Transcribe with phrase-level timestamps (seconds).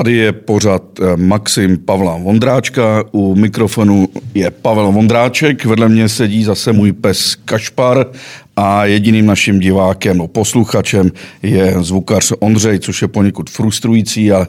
[0.00, 6.44] Tady je pořad eh, Maxim Pavla Vondráčka, u mikrofonu je Pavel Vondráček, vedle mě sedí
[6.44, 8.06] zase můj pes Kašpar
[8.56, 14.48] a jediným naším divákem, no posluchačem je zvukař Ondřej, což je poněkud frustrující a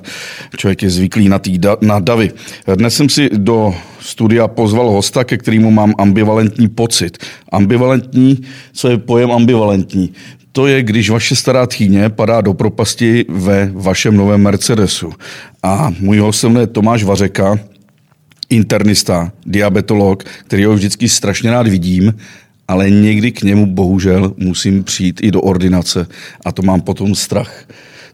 [0.58, 2.32] člověk je zvyklý na, tý na davy.
[2.76, 7.18] Dnes jsem si do studia pozval hosta, ke kterému mám ambivalentní pocit.
[7.52, 8.40] Ambivalentní,
[8.74, 10.14] co je pojem ambivalentní?
[10.52, 15.14] To je, když vaše stará tchýně padá do propasti ve vašem novém Mercedesu.
[15.64, 17.60] A můj host je Tomáš Vařeka,
[18.50, 22.14] internista, diabetolog, který ho vždycky strašně rád vidím,
[22.68, 26.08] ale někdy k němu bohužel musím přijít i do ordinace
[26.46, 27.66] a to mám potom strach.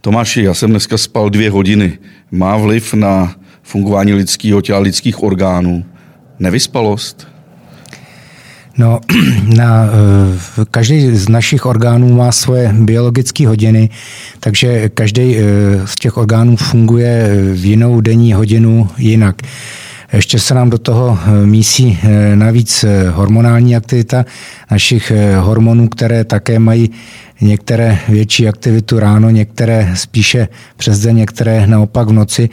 [0.02, 1.98] Tomáši, já jsem dneska spal dvě hodiny.
[2.32, 5.86] Má vliv na fungování lidského těla, lidských orgánů.
[6.40, 7.28] Nevyspalost?
[8.78, 9.00] No,
[9.58, 13.90] na, eh, každý z našich orgánů má svoje biologické hodiny,
[14.40, 15.42] takže každý eh,
[15.86, 19.36] z těch orgánů funguje v jinou denní hodinu jinak.
[20.14, 22.00] Ještě se nám do toho eh, mísí
[22.36, 24.26] navíc hormonální aktivita
[24.72, 26.92] našich hormonů, které také mají
[27.42, 30.48] některé větší aktivitu ráno, některé spíše
[30.78, 32.50] přes den, některé naopak v noci.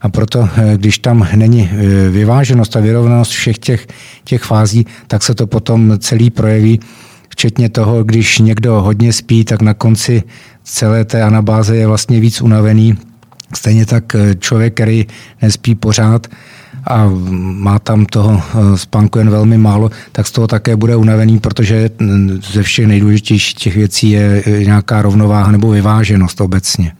[0.00, 3.86] A proto, eh, když tam není eh, vyváženost a vyrovnanost všech těch,
[4.24, 6.80] těch fází, tak se to potom celý projeví,
[7.28, 10.22] včetně toho, když někdo hodně spí, tak na konci
[10.64, 12.98] celé té anabáze je vlastně víc unavený.
[13.54, 15.06] Stejně tak eh, člověk, který
[15.42, 16.26] nespí pořád,
[16.84, 21.38] a má tam toho eh, spánku jen velmi málo, tak z toho také bude unavený,
[21.38, 21.90] protože
[22.52, 26.92] ze všech nejdůležitějších těch věcí je nějaká rovnováha nebo vyváženost obecně.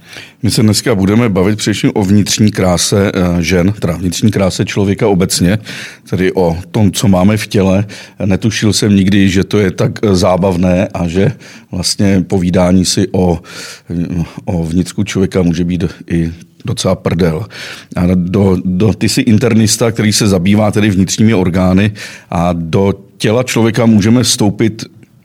[0.42, 5.08] My se dneska budeme bavit především o vnitřní kráse eh, žen, teda vnitřní kráse člověka
[5.08, 5.58] obecně,
[6.10, 7.84] tedy o tom, co máme v těle.
[8.24, 11.32] Netušil jsem nikdy, že to je tak eh, zábavné a že
[11.70, 13.42] vlastně povídání si o,
[14.44, 16.32] o vnitřku člověka může být i
[16.66, 17.46] docela prdel.
[17.96, 21.92] A do, do, ty jsi internista, který se zabývá tedy vnitřními orgány
[22.30, 24.84] a do těla člověka můžeme vstoupit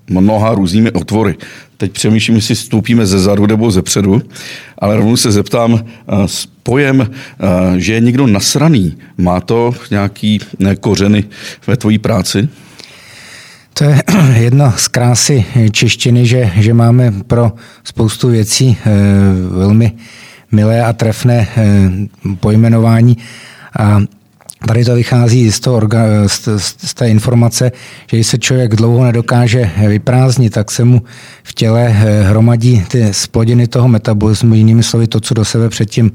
[0.09, 1.35] mnoha různými otvory.
[1.77, 4.21] Teď přemýšlím, jestli vstoupíme ze zadu nebo ze předu,
[4.77, 10.39] ale rovnou se zeptám, eh, s pojem, eh, že je někdo nasraný, má to nějaký
[10.79, 11.23] kořeny
[11.67, 12.49] ve tvojí práci?
[13.73, 14.03] To je
[14.39, 17.51] jedna z krásy češtiny, že, že máme pro
[17.83, 18.91] spoustu věcí eh,
[19.49, 19.91] velmi
[20.51, 21.89] milé a trefné eh,
[22.39, 23.17] pojmenování.
[23.79, 23.99] A
[24.67, 25.81] Tady to vychází z, toho,
[26.27, 27.71] z, té informace,
[28.07, 31.01] že když se člověk dlouho nedokáže vyprázdnit, tak se mu
[31.43, 36.11] v těle eh, hromadí ty splodiny toho metabolismu, jinými slovy to, co do sebe předtím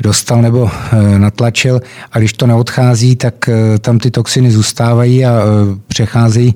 [0.00, 1.80] dostal nebo eh, natlačil
[2.12, 3.50] a když to neodchází, tak
[3.80, 5.42] tam ty toxiny zůstávají a
[5.88, 6.54] přecházejí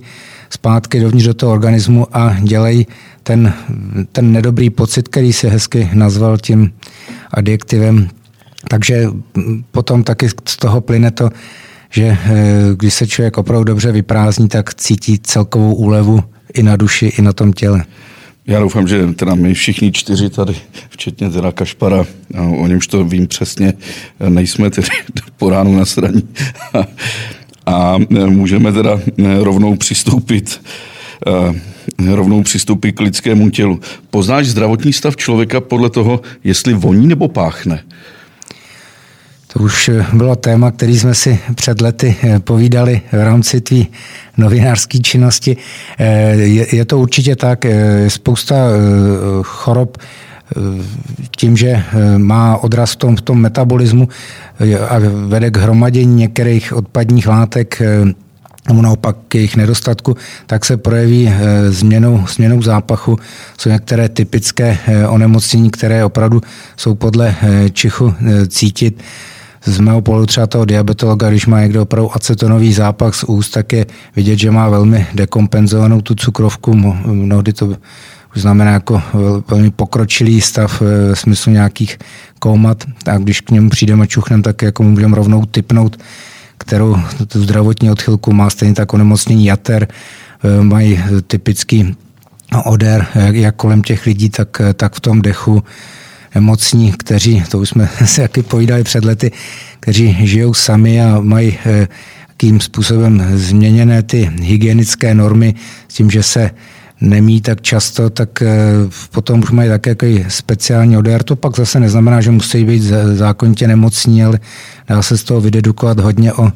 [0.51, 2.87] zpátky dovnitř do toho organismu a dělají
[3.29, 3.53] ten,
[4.13, 6.73] ten nedobrý pocit, který si hezky nazval tím
[7.31, 8.09] adjektivem.
[8.69, 9.07] Takže
[9.71, 11.31] potom taky z toho plyne to,
[11.91, 12.17] že eh,
[12.77, 16.25] když se člověk opravdu dobře vyprázdní, tak cítí celkovou úlevu
[16.55, 17.85] i na duši, i na tom těle.
[18.47, 20.57] Já doufám, že teda my všichni čtyři tady,
[20.89, 22.07] včetně teda Kašpara,
[22.59, 23.73] o němž to vím přesně,
[24.29, 24.89] nejsme tedy
[25.37, 26.23] po ránu na straně.
[27.67, 29.01] A můžeme teda
[29.43, 30.98] rovnou přistoupit Eh,
[32.15, 33.81] rovnou přistoupit k lidskému tělu.
[34.11, 37.83] Poznáš zdravotní stav člověka podle toho, jestli voní nebo páchne?
[39.53, 43.77] To už eh, bylo téma, který jsme si před lety eh, povídali v rámci té
[44.37, 45.57] novinářské činnosti.
[46.73, 47.67] Je, to určitě tak.
[48.09, 48.55] Spousta
[49.43, 49.99] chorob
[51.37, 51.83] tím, že
[52.17, 54.09] má odraz v tom, v tom metabolismu
[54.89, 57.83] a vede k hromadění některých odpadních látek
[58.69, 63.19] nebo naopak k jejich nedostatku, tak se projeví eh, změnou, změnou zápachu.
[63.59, 66.41] Jsou některé typické eh, onemocnění, které opravdu
[66.77, 68.15] jsou podle eh, čichu
[68.49, 69.03] cítit.
[69.65, 73.73] Z mého pohledu třeba toho diabetologa, když má někdo opravdu acetonový zápach z úst, tak
[73.73, 73.87] je
[74.17, 76.75] vidět, že má velmi dekompenzovanou tu cukrovku.
[77.05, 77.67] Mnohdy to
[78.37, 79.03] už znamená jako
[79.49, 81.99] velmi pokročilý stav v smyslu nějakých
[82.39, 82.85] koumat.
[83.07, 85.97] A když k němu přijdeme čuchnem, tak jako můžeme rovnou typnout
[86.59, 86.97] kterou
[87.29, 91.97] tu zdravotní odchylku má stejně tak onemocnění jater, eh, mají typický
[92.65, 95.63] odér, jak kolem těch lidí, tak, tak v tom dechu.
[96.35, 99.33] Emocní, kteří, to už jsme si jaký povídali před lety,
[99.81, 101.59] kteří žijou sami a mají
[102.29, 105.55] jakým eh, způsobem změněné ty hygienické normy
[105.89, 106.51] s tím, že se
[107.01, 108.49] nemí tak často, tak eh,
[109.11, 111.23] potom už mají také jaký speciální odér.
[111.23, 112.83] To pak zase neznamená, že musí být
[113.15, 114.41] zákonitě nemocní, ale
[114.89, 116.53] dá se z toho vydedukovat hodně o,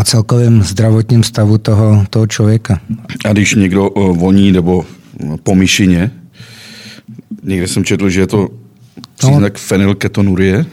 [0.00, 2.80] o celkovém zdravotním stavu toho, toho člověka.
[3.24, 4.84] A když někdo voní nebo
[5.42, 6.10] po myšině,
[7.42, 8.48] někde jsem četl, že je to
[9.16, 10.66] příznak no, fenylketonurie?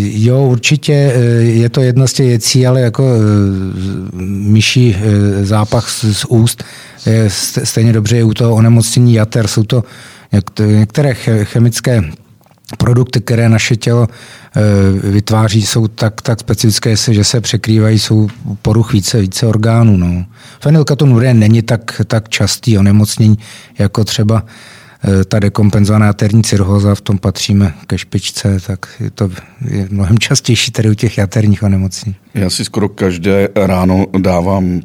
[0.00, 0.92] Jo, určitě
[1.40, 3.04] je to jedna z těch věcí, ale jako
[4.28, 4.96] myší
[5.42, 6.64] zápach z úst
[7.06, 7.30] je
[7.64, 9.46] stejně dobře je u toho onemocnění jater.
[9.46, 9.84] Jsou to
[10.66, 11.14] některé
[11.44, 12.02] chemické
[12.78, 14.08] produkty, které naše tělo
[15.02, 18.28] vytváří, jsou tak, tak specifické, že se překrývají, jsou
[18.62, 19.96] poruch více, více orgánů.
[19.96, 20.24] No.
[20.60, 23.38] Fenylketonurie není tak, tak častý onemocnění,
[23.78, 24.44] jako třeba
[25.28, 29.30] ta dekompenzovaná jaterní cirhóza, v tom patříme ke špičce, tak je to
[29.70, 32.16] je mnohem častější tady u těch jaterních onemocnění.
[32.34, 34.80] Já si skoro každé ráno dávám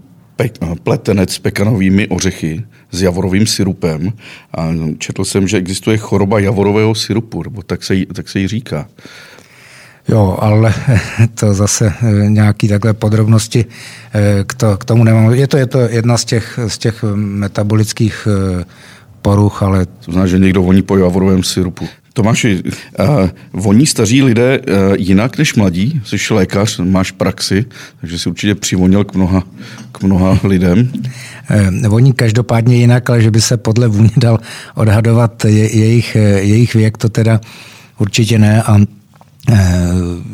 [0.84, 4.14] pletenec s pekanovými ořechy s javorovým syrupem
[4.58, 8.48] a četl jsem, že existuje choroba javorového syrupu, nebo tak se, jí, tak se jí
[8.48, 8.88] říká.
[10.08, 10.74] Jo, ale
[11.40, 13.66] to zase eh, nějaký takhle podrobnosti
[14.14, 15.34] eh, k, to, k tomu nemám.
[15.34, 18.28] Je to, je to jedna z těch, z těch metabolických
[19.26, 19.86] poruch, ale...
[20.06, 21.90] To znamená, že někdo voní po javorovém syrupu.
[22.14, 26.02] Tomáši, uh, voní staří lidé uh, jinak než mladí?
[26.06, 27.66] Jsi lékař, máš praxi,
[28.02, 29.44] takže si určitě přivonil k mnoha,
[29.92, 30.78] k mnoha lidem.
[30.86, 34.40] Uh, voní každopádně jinak, ale že by se podle vůně dal
[34.76, 37.42] odhadovat je, jejich, jejich věk, to teda
[37.98, 38.64] určitě ne.
[38.64, 38.78] A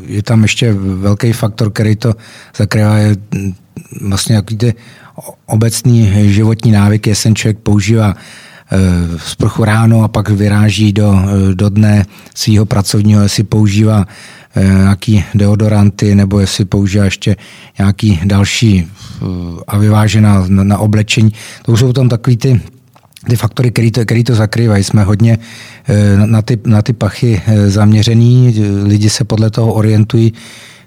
[0.07, 2.15] je tam ještě velký faktor, který to
[2.55, 3.15] zakrývá, je
[4.01, 4.57] vlastně jaký
[5.45, 8.15] obecný životní návyk, jestli ten člověk používá
[8.73, 14.07] Eh, sprchu ráno a pak vyráží do, eh, do dne svého pracovního, jestli používá
[14.55, 17.35] eh, nějaký deodoranty nebo jestli používá ještě
[17.77, 18.87] nějaký další
[19.67, 21.33] a vyváže na, na, na oblečení.
[21.65, 22.61] To jsou tam takový ty
[23.29, 24.83] ty faktory, který to, který to zakrývají.
[24.83, 25.37] Jsme hodně
[26.25, 30.33] na ty, na ty pachy zaměřený, lidi se podle toho orientují,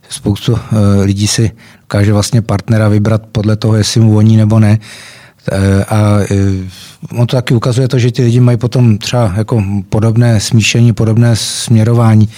[0.08, 0.58] spoustu
[1.02, 1.50] lidí si
[1.80, 4.78] dokáže vlastně partnera vybrat podle toho, jestli mu voní nebo ne.
[5.52, 9.64] Eh, a eh, on to taky ukazuje to, že ty lidi mají potom třeba jako
[9.88, 12.28] podobné smíšení, podobné směrování.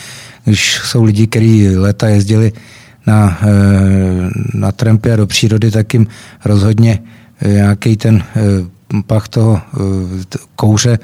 [0.44, 2.52] Když jsou lidi, kteří leta jezdili
[3.06, 6.06] na, eh, na trampy do přírody, tak jim
[6.44, 6.98] rozhodně
[7.46, 8.24] nějaký ten
[9.06, 9.60] pach toho
[10.56, 10.98] kouře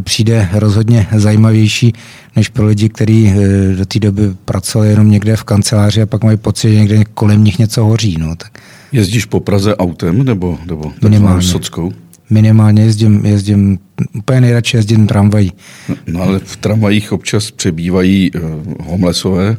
[0.00, 1.92] přijde rozhodně zajímavější,
[2.36, 3.34] než pro lidi, kteří
[3.76, 7.44] do té doby pracovali jenom někde v kanceláři a pak mají pocit, že někde kolem
[7.44, 8.16] nich něco hoří.
[8.18, 8.58] No, tak.
[8.92, 11.42] Jezdíš po Praze autem nebo, nebo Minimálně.
[11.42, 11.92] sockou?
[12.30, 13.78] Minimálně jezdím, jezdím,
[14.14, 15.52] úplně nejradši jezdím tramvají.
[15.88, 18.40] No, no ale v tramvajích občas přebývají uh,
[18.86, 19.56] homelessové.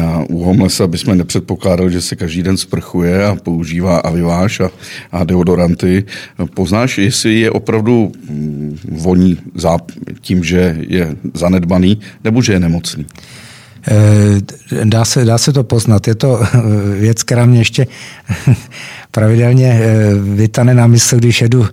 [0.00, 4.70] A u homelessa bychom nepředpokládali, že se každý den sprchuje a používá aviváž a,
[5.12, 6.04] a deodoranty.
[6.54, 9.38] Poznáš, jestli je opravdu mm, voní
[10.20, 13.06] tím, že je zanedbaný, nebo že je nemocný?
[13.10, 13.45] Eh,
[14.84, 16.08] dá se, dá se to poznat.
[16.08, 16.60] Je to eh,
[16.98, 17.86] věc, která mě ještě
[19.10, 21.66] pravidelně eh, vytane na mysl, když jedu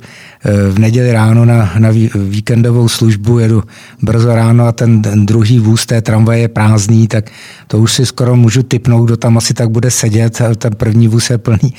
[0.69, 3.63] v neděli ráno na, na víkendovou službu, jedu
[4.01, 7.30] brzo ráno a ten, druhý vůz té tramvaje je prázdný, tak
[7.68, 11.30] to už si skoro můžu typnout, kdo tam asi tak bude sedět, ten první vůz
[11.30, 11.74] je plný.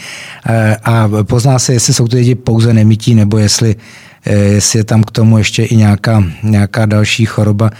[0.84, 3.76] A pozná se, jestli jsou to lidi pouze nemítí, nebo jestli,
[4.26, 7.70] jestli je tam k tomu ještě i nějaká, nějaká další choroba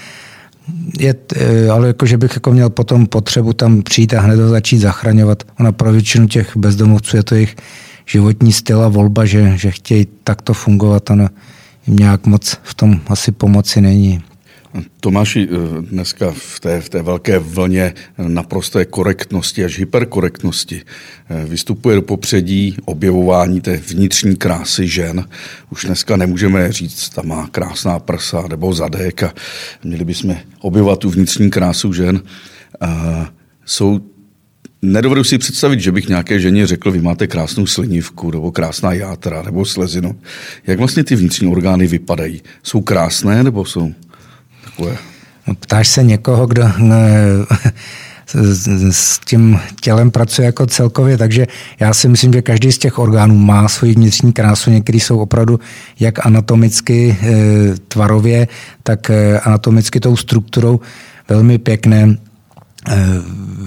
[0.99, 4.79] je, eh, ale jako, že bych jako měl potom potřebu tam přijít a hned začít
[4.79, 5.43] zachraňovat.
[5.61, 7.57] Ona pro většinu těch bezdomovců je to jejich
[8.07, 11.11] životní styl a volba, že, že chtějí takto fungovat.
[11.11, 11.29] Ono
[11.87, 14.23] jim nějak moc v tom asi pomoci není.
[15.01, 20.83] Tomáši, eh, dneska v té, v té velké vlně naprosté korektnosti až hyperkorektnosti
[21.29, 25.29] eh, vystupuje do popředí objevování té vnitřní krásy žen.
[25.71, 29.35] Už dneska nemůžeme říct, ta má krásná prsa nebo zadek a
[29.85, 32.23] měli bychom objevovat tu vnitřní krásu žen.
[32.81, 33.31] A
[33.65, 34.01] jsou
[34.87, 39.43] Nedovedu si představit, že bych nějaké ženě řekl, vy máte krásnou slinivku, nebo krásná játra,
[39.43, 40.21] nebo slezinu.
[40.67, 42.43] Jak vlastně ty vnitřní orgány vypadají?
[42.63, 43.95] Jsou krásné, nebo jsou
[44.77, 44.97] takové?
[45.47, 46.63] No, ptáš se někoho, kdo
[48.91, 51.47] s tím tělem pracuje jako celkově, takže
[51.81, 55.61] já si myslím, že každý z těch orgánů má svoji vnitřní krásu, některý jsou opravdu
[56.01, 57.35] jak anatomicky, e,
[57.89, 58.49] tvarově,
[58.83, 60.81] tak e, anatomicky tou strukturou
[61.29, 62.03] velmi pěkné.
[62.03, 62.17] E,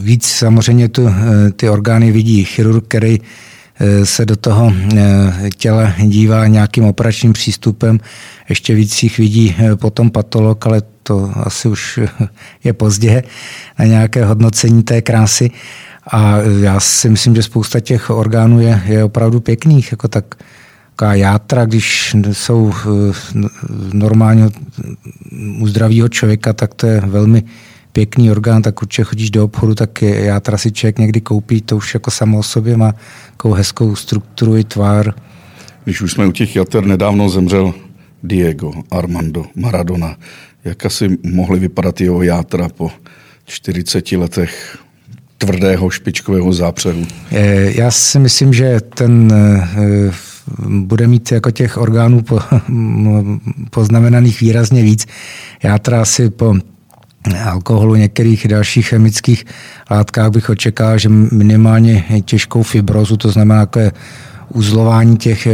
[0.01, 1.09] víc samozřejmě tu,
[1.55, 3.19] ty orgány vidí chirurg, který
[4.03, 4.73] se do toho
[5.57, 7.99] těla dívá nějakým operačním přístupem.
[8.49, 11.99] Ještě víc jich vidí potom patolog, ale to asi už
[12.63, 13.23] je pozdě
[13.79, 15.51] na nějaké hodnocení té krásy.
[16.11, 20.35] A já si myslím, že spousta těch orgánů je, je opravdu pěkných, jako tak
[20.97, 22.73] taková játra, když jsou
[23.93, 24.49] normálně
[25.59, 27.43] u zdravého člověka, tak to je velmi
[27.97, 31.93] pěkný orgán, tak určitě chodíš do obchodu, tak játra si člověk někdy koupí, to už
[31.93, 32.93] jako samo o sobě má
[33.31, 35.13] takovou hezkou strukturu i tvár.
[35.83, 37.73] Když už jsme u těch jater, nedávno zemřel
[38.23, 40.15] Diego Armando Maradona.
[40.63, 42.91] Jak asi mohly vypadat jeho játra po
[43.45, 44.77] 40 letech
[45.37, 47.05] tvrdého špičkového zápřehu?
[47.75, 49.33] Já si myslím, že ten
[50.69, 52.39] bude mít jako těch orgánů po,
[53.69, 55.05] poznamenaných výrazně víc.
[55.63, 56.55] Játra asi po
[57.35, 59.45] alkoholu, některých dalších chemických
[59.91, 63.79] látkách bych očekával, že minimálně těžkou fibrozu, to znamená jako
[64.53, 65.47] uzlování těch,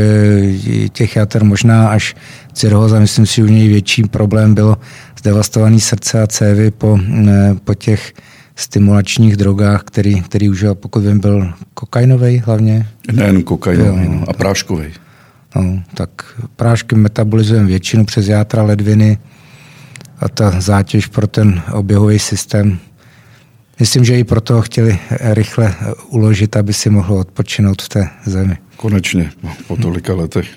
[0.92, 2.16] těch jater, možná až
[2.54, 3.00] cirhoza.
[3.00, 4.78] Myslím si, že u něj větší problém bylo
[5.20, 7.00] zdevastovaný srdce a cévy po,
[7.64, 8.14] po těch
[8.56, 12.88] stimulačních drogách, který, který užil, pokud vím, byl kokainový hlavně.
[13.12, 14.86] Nejen kokainový, no, a práškový.
[15.56, 16.10] No, tak
[16.56, 19.18] prášky metabolizujeme většinu přes játra ledviny
[20.20, 22.80] a ta zátěž pro ten oběhový systém.
[23.80, 25.76] Myslím, že i proto chtěli rychle
[26.08, 28.58] uložit, aby si mohlo odpočinout v té zemi.
[28.76, 29.32] Konečně,
[29.68, 30.48] po tolika letech.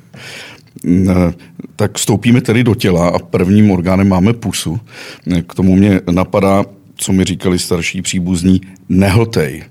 [1.77, 4.81] Tak vstoupíme tedy do těla a prvním orgánem máme pusu.
[5.47, 6.65] K tomu mě napadá
[6.97, 9.65] co mi říkali starší příbuzní, nehltej.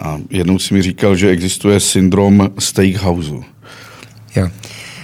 [0.00, 3.34] A jednou si mi říkal, že existuje syndrom steakhouse.
[4.36, 4.48] Jo.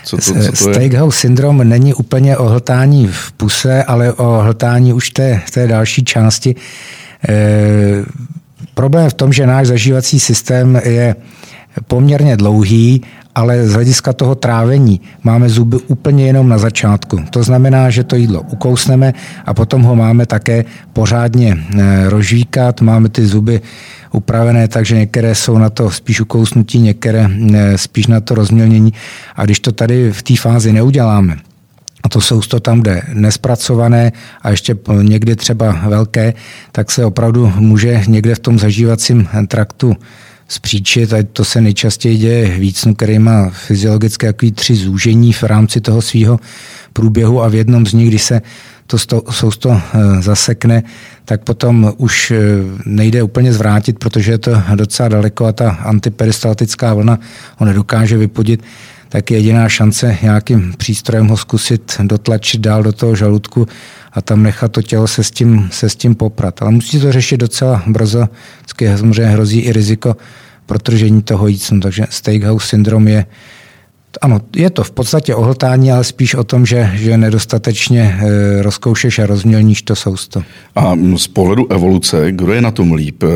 [0.05, 4.93] Co to, co to Steakhouse syndrom není úplně o hltání v puse, ale o hltání
[4.93, 6.55] už té, té další části.
[7.29, 7.35] E,
[8.75, 11.17] problém v tom, že náš zažívací systém je
[11.87, 13.03] poměrně dlouhý
[13.35, 17.21] ale z hlediska toho trávení máme zuby úplně jenom na začátku.
[17.31, 19.15] To znamená, že to jídlo ukousneme
[19.47, 22.81] a potom ho máme také pořádně eh, rozžvíkat.
[22.81, 23.61] Máme ty zuby
[24.13, 28.93] upravené, takže některé jsou na to spíš ukousnutí, některé eh, spíš na to rozmělnění.
[29.37, 31.37] A když to tady v té fázi neuděláme,
[32.05, 34.13] a to sousto tam, kde nespracované
[34.43, 36.35] a ještě někdy třeba velké,
[36.73, 39.97] tak se opravdu může někde v tom zažívacím traktu
[40.49, 45.81] zpříčit, a to se nejčastěji děje vícnu, který má fyziologické jaký tři zúžení v rámci
[45.81, 46.41] toho svého
[46.93, 48.43] průběhu a v jednom z nich, když se
[48.87, 50.83] to sousto eh, zasekne,
[51.25, 52.39] tak potom už eh,
[52.87, 57.19] nejde úplně zvrátit, protože je to docela daleko a ta antiperistaltická vlna
[57.57, 58.63] ho nedokáže vypodit,
[59.09, 63.69] tak je jediná šance nějakým přístrojem ho zkusit dotlačit dál do toho žaludku
[64.13, 66.63] a tam nechat to tělo se s tím, se s tím poprat.
[66.63, 68.29] Ale musí to řešit docela brzo,
[68.97, 70.17] samozřejmě hrozí i riziko
[70.67, 73.27] protržení toho jícnu, takže steakhouse syndrom je
[74.21, 79.19] ano, je to v podstatě ohltání, ale spíš o tom, že, že nedostatečně e, rozkoušeš
[79.19, 80.43] a rozmělníš to sousto.
[80.77, 83.23] A z pohledu evoluce, kdo je na tom líp?
[83.23, 83.27] E,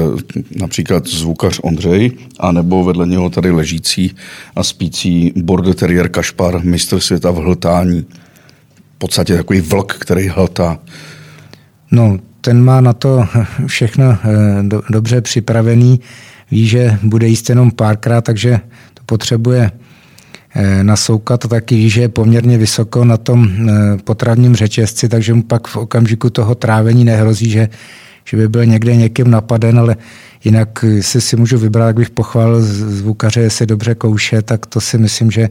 [0.56, 4.14] například zvukař Ondřej, anebo vedle něho tady ležící
[4.56, 8.06] a spící border terrier Kašpar, mistr světa v hltání?
[8.94, 10.78] V podstatě takový vlk, který hltá.
[11.90, 13.26] No, ten má na to
[13.66, 14.18] všechno e,
[14.62, 16.00] do, dobře připravený.
[16.50, 18.60] Ví, že bude jíst jenom párkrát, takže
[18.94, 19.77] to potřebuje Eh,
[20.82, 23.72] nasoukat a taky ví, že je poměrně vysoko na tom eh,
[24.04, 27.68] potravním řetězci, takže mu pak v okamžiku toho trávení nehrozí, že,
[28.24, 29.96] že by byl někde někým napaden, ale
[30.44, 34.98] jinak si si můžu vybrat, jak bych pochválil zvukaře, jestli dobře kouše, tak to si
[34.98, 35.48] myslím, že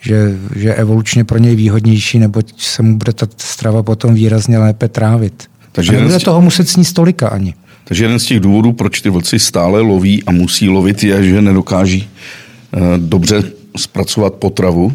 [0.00, 4.88] že, že evolučně pro něj výhodnější, neboť se mu bude ta strava potom výrazně lépe
[4.88, 5.44] trávit.
[5.72, 6.24] Takže a nebude těch...
[6.24, 7.54] toho muset sníst tolika ani.
[7.84, 11.42] Takže jeden z těch důvodů, proč ty vlci stále loví a musí lovit, je, že
[11.42, 12.08] nedokáží
[12.76, 14.92] uh, dobře zpracovat potravu.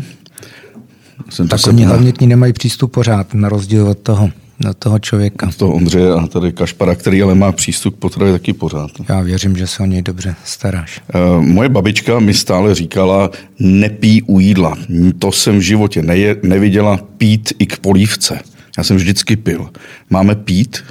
[1.30, 4.30] Jsem tak oni hlavně k ní nemají přístup pořád, na rozdíl od toho,
[4.70, 5.48] od toho člověka.
[5.48, 8.92] Od toho Ondřeje a tady Kašpara, který ale má přístup k potravě taky pořád.
[9.10, 11.02] Já věřím, že se o něj dobře staráš.
[11.16, 14.78] Uh, moje babička mi stále říkala, nepí u jídla.
[15.20, 18.40] To jsem v životě neje, neviděla pít i k polívce.
[18.78, 19.70] Já jsem vždycky pil.
[20.10, 20.84] Máme pít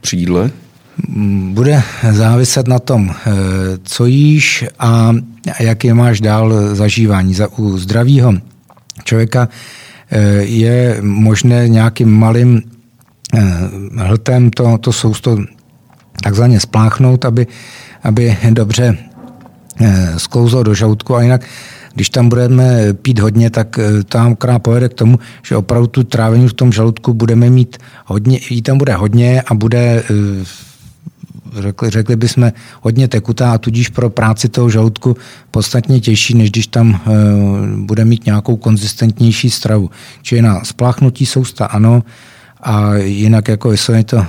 [0.00, 0.50] při jídle?
[1.52, 3.32] Bude záviset na tom, eh,
[3.82, 5.12] co jíš a
[5.60, 7.34] jaké máš dál zažívání.
[7.56, 8.32] U zdravého
[9.04, 9.48] člověka
[10.10, 12.62] eh, je možné nějakým malým
[13.34, 13.42] eh,
[13.96, 15.38] hltem to, to sousto
[16.22, 17.46] takzvaně spláchnout, aby,
[18.02, 18.98] aby dobře
[20.16, 21.44] sklouzlo do žaludku a jinak
[21.94, 26.48] když tam budeme pít hodně, tak tam krát povede k tomu, že opravdu tu trávení
[26.48, 30.02] v tom žaludku budeme mít hodně, jí tam bude hodně a bude
[31.58, 35.16] řekli, řekli bychom, hodně tekutá a tudíž pro práci toho žaludku
[35.50, 37.10] podstatně těžší, než když tam e,
[37.76, 39.90] bude mít nějakou konzistentnější stravu.
[40.22, 42.02] Čili na spláchnutí sousta ano,
[42.62, 44.26] a jinak jako jestli to e,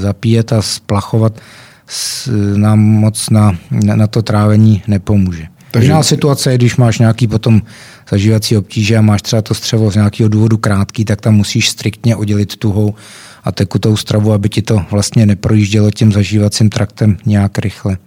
[0.00, 1.40] zapíjet a splachovat
[1.86, 5.46] s, nám moc na, na to trávení nepomůže.
[5.70, 5.88] Takže...
[5.88, 7.62] Jiná situace je, když máš nějaký potom
[8.10, 12.16] zažívací obtíže a máš třeba to střevo z nějakého důvodu krátký, tak tam musíš striktně
[12.16, 12.94] oddělit tuhou
[13.44, 17.98] a tekutou stravu, aby ti to vlastně neprojíždělo tím zažívacím traktem nějak rychle.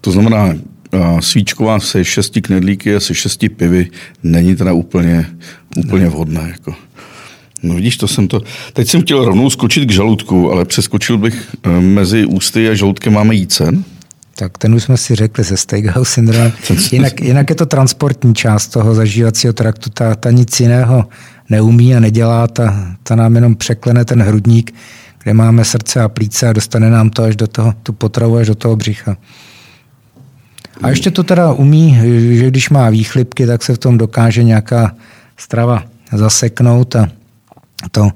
[0.00, 0.54] To znamená,
[1.20, 3.90] svíčková se šesti knedlíky a se šesti pivy
[4.22, 5.26] není teda úplně,
[5.76, 6.48] úplně vhodné.
[6.52, 6.74] Jako.
[7.62, 8.42] No vidíš, to jsem to...
[8.72, 13.12] Teď jsem chtěl rovnou skočit k žaludku, ale přeskočil bych eh, mezi ústy a žaludkem
[13.12, 13.84] máme jícen.
[14.38, 16.52] Tak ten už jsme si řekli se Steakhouse syndromem.
[16.92, 19.90] Jinak, jinak je to transportní část toho zažívacího traktu.
[19.90, 21.04] Ta, ta nic jiného
[21.50, 24.74] neumí a nedělá, ta, ta nám jenom překlene ten hrudník,
[25.22, 28.46] kde máme srdce a plíce a dostane nám to až do toho, tu potravu až
[28.46, 29.16] do toho břicha.
[30.82, 31.98] A ještě to teda umí,
[32.36, 34.94] že když má výchlipky, tak se v tom dokáže nějaká
[35.36, 37.08] strava zaseknout a
[37.90, 38.10] to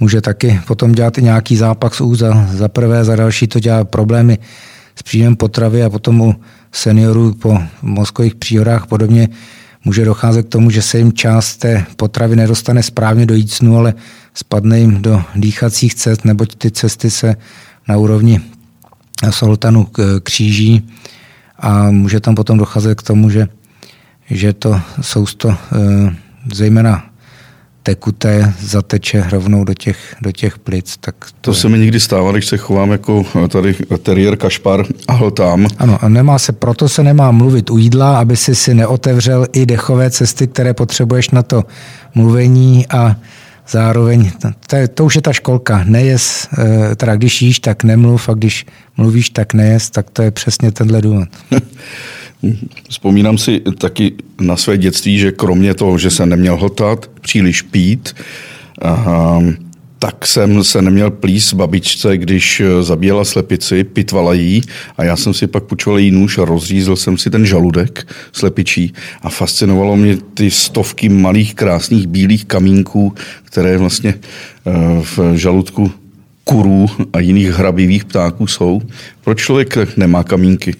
[0.00, 2.18] může taky potom dělat i nějaký zápach z úst.
[2.18, 4.38] Za, za prvé, za další to dělá problémy
[4.96, 6.34] s příjmem potravy a potom u
[6.72, 9.28] seniorů po mozkových příhodách podobně
[9.84, 13.94] může docházet k tomu, že se jim část té potravy nedostane správně do jícnu, ale
[14.34, 17.36] spadne jim do dýchacích cest, neboť ty cesty se
[17.88, 18.40] na úrovni
[19.30, 19.86] soltanu
[20.22, 20.88] kříží.
[21.58, 23.48] A může tam potom docházet k tomu, že,
[24.30, 26.16] že to sousto eh,
[26.52, 27.11] zejména
[27.82, 30.96] tekuté zateče rovnou do těch, do těch plic.
[31.00, 35.12] Tak to, to se mi někdy stává, když se chovám jako tady teriér kašpar a
[35.12, 35.66] hltám.
[35.78, 39.66] Ano, a nemá se, proto se nemá mluvit u jídla, aby si si neotevřel i
[39.66, 41.64] dechové cesty, které potřebuješ na to
[42.14, 43.16] mluvení a
[43.68, 44.30] zároveň,
[44.66, 48.66] to, to už je ta školka, nejes, eh, teda když jíš, tak nemluv a když
[48.96, 51.28] mluvíš, tak nejes, tak to je přesně tenhle důvod.
[52.88, 58.14] Vzpomínám si taky na své dětství, že kromě toho, že jsem neměl hltat, příliš pít,
[58.78, 59.42] aha,
[59.98, 64.62] tak jsem se neměl plís babičce, když zabíjela slepici, pitvala jí
[64.96, 68.92] a já jsem si pak půjčoval jí nůž a rozřízl jsem si ten žaludek slepičí
[69.22, 74.70] a fascinovalo mě ty stovky malých krásných bílých kamínků, které vlastně eh,
[75.16, 75.92] v žaludku
[76.44, 78.82] kurů a jiných hrabivých ptáků jsou.
[79.24, 80.74] Proč člověk nemá kamínky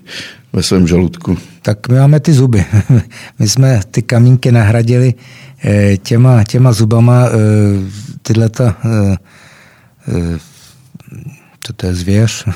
[0.53, 1.39] ve svém žaludku?
[1.63, 2.65] Tak my máme ty zuby.
[3.39, 5.15] My jsme ty kamínky nahradili
[5.65, 7.27] eh, těma, těma zubama.
[7.27, 7.33] Eh,
[8.23, 8.77] tyhle ta,
[11.67, 12.45] co to je zvěř?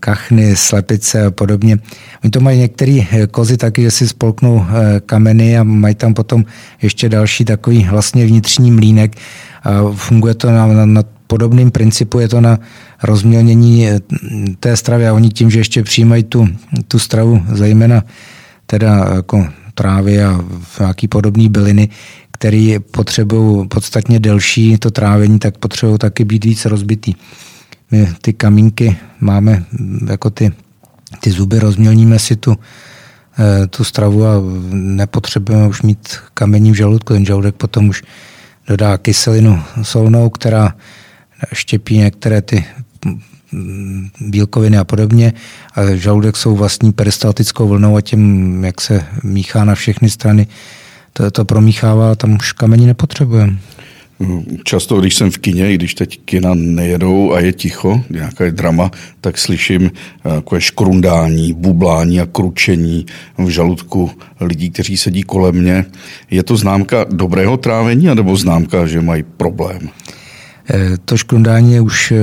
[0.00, 1.78] kachny, slepice a podobně.
[2.24, 4.66] Oni to mají některé kozy taky, že si spolknou
[5.06, 6.44] kameny a mají tam potom
[6.82, 9.16] ještě další takový vlastně vnitřní mlínek
[9.62, 12.58] a funguje to na, na, na podobným principu, je to na
[13.02, 14.00] rozmělnění eh,
[14.60, 16.48] té stravy a oni tím, že ještě přijímají tu,
[16.88, 18.04] tu stravu, zejména
[18.66, 20.44] teda jako trávy a
[20.80, 21.88] nějaký podobný byliny,
[22.30, 27.14] které potřebují podstatně delší to trávení, tak potřebují taky být víc rozbitý.
[27.90, 29.64] My ty kamínky máme
[30.10, 30.52] jako ty,
[31.20, 32.56] ty zuby, rozmělníme si tu,
[33.38, 34.32] eh, tu stravu a
[34.72, 37.12] nepotřebujeme už mít kamení v žaludku.
[37.12, 38.02] Ten žaludek potom už
[38.66, 40.74] dodá kyselinu solnou, která
[41.52, 42.64] štěpí některé ty
[44.20, 45.32] bílkoviny a podobně.
[45.74, 50.46] A žaludek jsou vlastní peristaltickou vlnou a tím, jak se míchá na všechny strany,
[51.12, 53.58] to, to promíchává, tam už kamení nepotřebujeme.
[54.64, 58.50] Často, když jsem v kině, i když teď kina nejedou a je ticho, nějaká je
[58.50, 59.90] drama, tak slyším
[60.22, 63.06] takové škrundání, bublání a kručení
[63.38, 64.10] v žaludku
[64.40, 65.84] lidí, kteří sedí kolem mě.
[66.30, 69.88] Je to známka dobrého trávení, anebo známka, že mají problém?
[70.72, 72.16] Eh, to škrundání je už eh,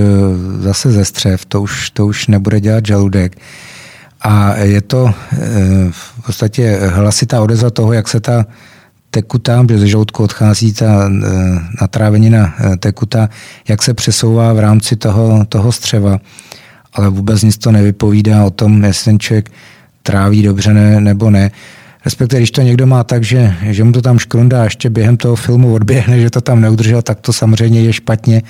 [0.59, 3.37] zase ze střev, to už, to už nebude dělat žaludek.
[4.21, 5.13] A je to
[5.91, 8.45] v podstatě hlasitá odezva toho, jak se ta
[9.11, 11.09] tekutá, protože ze žaludku odchází ta
[11.81, 13.29] natrávenina tekutá,
[13.67, 16.19] jak se přesouvá v rámci toho, toho střeva.
[16.93, 19.51] Ale vůbec nic to nevypovídá o tom, jestli ten člověk
[20.03, 21.51] tráví dobře ne, nebo ne.
[22.05, 25.17] Respektive, když to někdo má tak, že, že mu to tam škrundá a ještě během
[25.17, 28.41] toho filmu odběhne, že to tam neudržel, tak to samozřejmě je špatně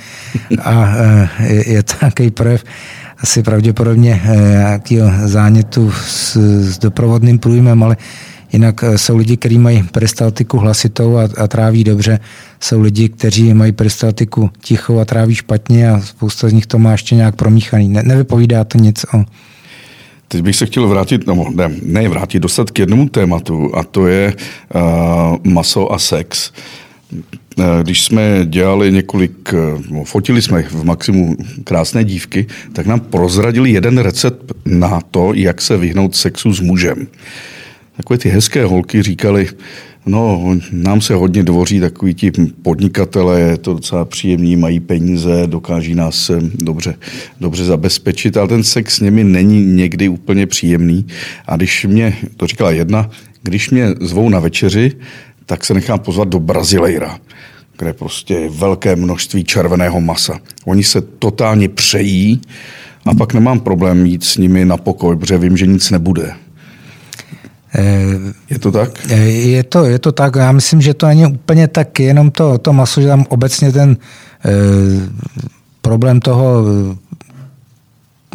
[0.61, 0.93] a
[1.39, 2.63] e, je, je nějaký projev
[3.17, 7.97] asi pravděpodobně nějakého zánětu s, s doprovodným průjmem, ale
[8.53, 12.19] Jinak eh, jsou lidi, kteří mají peristaltiku hlasitou a, a tráví dobře.
[12.59, 16.91] Jsou lidi, kteří mají peristaltiku tichou a tráví špatně a spousta z nich to má
[16.91, 17.89] ještě nějak promíchaný.
[17.89, 19.25] Ne, nevypovídá to nic o
[20.31, 24.07] Teď bych se chtěl vrátit, no ne, ne vrátit, dostat k jednomu tématu a to
[24.07, 24.33] je
[24.75, 24.81] uh,
[25.43, 26.51] maso a sex.
[27.59, 29.53] Eh, když jsme dělali několik,
[29.91, 35.61] no, fotili jsme v Maximu krásné dívky, tak nám prozradili jeden recept na to, jak
[35.61, 37.07] se vyhnout sexu s mužem
[37.99, 39.47] takové ty hezké holky říkali,
[40.09, 45.95] no, nám se hodně dvoří takový ti podnikatelé, je to docela příjemný, mají peníze, dokáží
[45.95, 46.95] nás dobře,
[47.39, 51.05] dobře zabezpečit, ale ten sex s nimi není někdy úplně příjemný.
[51.47, 53.09] A když mě, to říkala jedna,
[53.43, 54.91] když mě zvou na večeři,
[55.45, 57.19] tak se nechám pozvat do Brazilejra,
[57.77, 60.39] kde prostě je velké množství červeného masa.
[60.65, 62.41] Oni se totálně přejí,
[63.05, 66.33] A pak nemám problém jít s nimi na pokoj, protože vím, že nic nebude.
[68.49, 69.09] Je to tak?
[69.25, 70.35] Je to, je to tak.
[70.35, 73.97] Já myslím, že to není úplně tak jenom to, to maso, že tam obecně ten
[74.45, 74.49] eh,
[75.81, 76.63] problém toho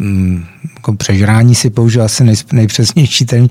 [0.01, 0.43] hm,
[0.75, 3.47] jako přežrání si použil asi nej, nejpřesnější ten,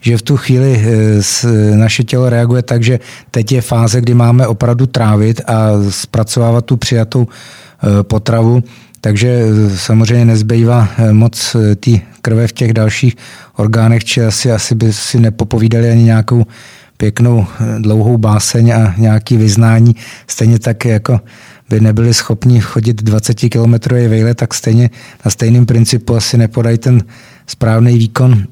[0.00, 4.46] že v tu chvíli eh, naše tělo reaguje tak, že teď je fáze, kdy máme
[4.46, 8.62] opravdu trávit a zpracovávat tu přijatou eh, potravu
[9.04, 11.90] takže eh, samozřejmě nezbývá eh, moc eh, té
[12.22, 13.16] krve v těch dalších
[13.56, 16.46] orgánech, či asi, asi by si nepopovídali ani nějakou
[16.96, 17.46] pěknou
[17.78, 19.96] dlouhou báseň a nějaký vyznání.
[20.26, 21.20] Stejně tak jako
[21.68, 24.90] by nebyli schopni chodit 20 km vejle, tak stejně
[25.24, 27.04] na stejným principu asi nepodají ten
[27.46, 28.44] správný výkon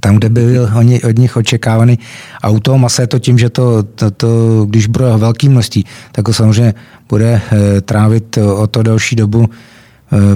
[0.00, 0.70] tam, kde by byl
[1.08, 1.98] od nich očekávaný.
[2.42, 4.28] A u toho masa je to tím, že to, to, to
[4.68, 6.74] když bude velký množství, tak to samozřejmě
[7.08, 7.40] bude
[7.84, 9.48] trávit o to delší dobu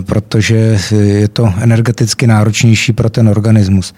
[0.06, 3.94] protože je to energeticky náročnější pro ten organismus.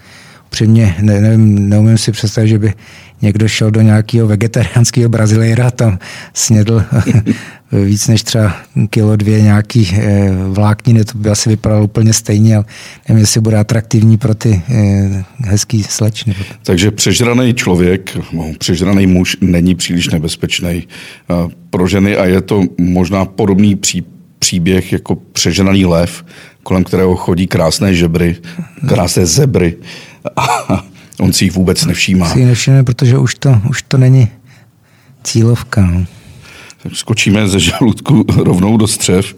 [0.47, 2.73] Upřímně ne, neumím si představit, že by
[3.21, 5.99] někdo šel do nějakého vegetariánského Brazilejra tam
[6.33, 6.83] snědl
[7.71, 8.55] víc než třeba
[8.89, 12.65] kilo dvě nějaký eh, vlákniny, to by asi vypadalo úplně stejně, ale
[13.09, 16.35] nevím, jestli bude atraktivní pro ty eh, hezký slečny.
[16.63, 20.87] Takže přežraný člověk, no, přežraný muž není příliš nebezpečný
[21.69, 26.25] pro ženy a je to možná podobný případ příběh jako přeženaný lev,
[26.63, 28.35] kolem kterého chodí krásné žebry,
[28.87, 29.77] krásné zebry
[30.35, 30.85] a
[31.19, 32.29] on si jich vůbec nevšímá.
[32.29, 34.27] Si nevšimne, protože už to, už to není
[35.23, 35.81] cílovka.
[35.81, 36.05] No.
[36.83, 39.35] Tak skočíme ze žaludku rovnou do střev.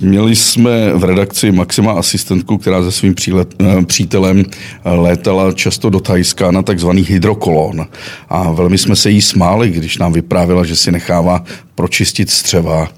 [0.00, 4.44] Měli jsme v redakci Maxima asistentku, která se svým přílet, eh, přítelem
[4.84, 7.86] létala často do Thajska na takzvaný hydrokolon.
[8.28, 12.88] A velmi jsme se jí smáli, když nám vyprávila, že si nechává pročistit střeva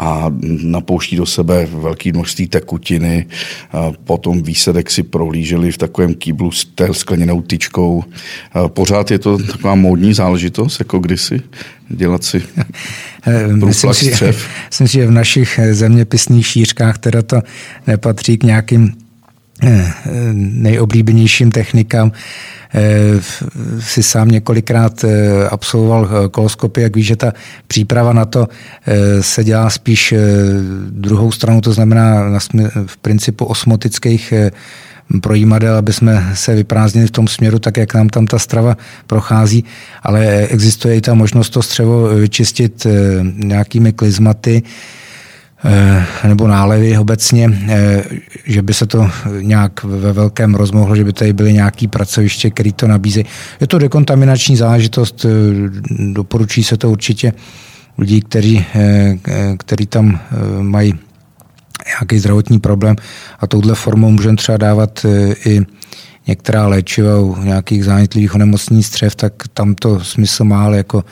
[0.00, 0.26] a
[0.62, 3.26] napouští do sebe velké množství tekutiny.
[3.72, 8.04] A potom výsledek si prohlíželi v takovém kýblu s té skleněnou tyčkou.
[8.66, 11.40] Pořád je to taková módní záležitost, jako kdysi,
[11.88, 12.42] dělat si
[13.64, 14.10] myslím si,
[14.68, 17.40] myslím si, že v našich zeměpisných šířkách teda to
[17.86, 19.01] nepatří k nějakým
[20.32, 22.12] nejoblíbenějším technikám.
[22.74, 23.20] Eh,
[23.80, 27.32] si sám několikrát eh, absolvoval eh, koloskopy, jak víš, že ta
[27.66, 28.48] příprava na to
[29.20, 30.14] se dělá spíš
[30.90, 32.38] druhou stranu, to znamená
[32.86, 34.34] v principu osmotických
[35.22, 39.64] projímadel, aby jsme se vyprázdnili v tom směru, tak jak nám tam ta strava prochází,
[40.02, 42.86] ale existuje i ta možnost to střevo vyčistit
[43.36, 45.01] nějakými klizmaty, Eh,
[46.28, 48.04] nebo nálevy obecně, eh,
[48.44, 52.72] že by se to nějak ve velkém rozmohlo, že by tady byly nějaké pracoviště, které
[52.72, 53.24] to nabízí.
[53.60, 55.28] Je to dekontaminační záležitost, eh,
[56.12, 57.32] doporučí se to určitě
[57.98, 58.66] lidí, kteří,
[59.58, 60.20] kteří tam
[60.60, 60.94] mají
[61.86, 62.96] nějaký zdravotní problém
[63.40, 65.06] a touhle formou můžeme třeba dávat
[65.46, 65.60] i
[66.26, 71.04] některá léčiva u nějakých zánětlivých onemocnění střev, tak tam to smysl má, ale jako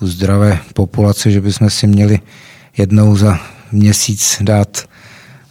[0.00, 2.18] u zdravé populace, že bychom si měli
[2.76, 3.38] jednou za
[3.72, 4.84] měsíc dát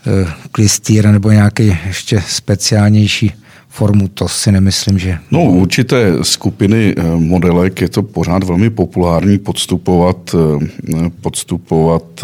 [0.07, 3.31] eh, klistýr nebo nějaký ještě speciálnější
[3.69, 5.17] formu, to si nemyslím, že...
[5.31, 12.23] No, určité skupiny eh, modelek je to pořád velmi populární podstupovat, eh, podstupovat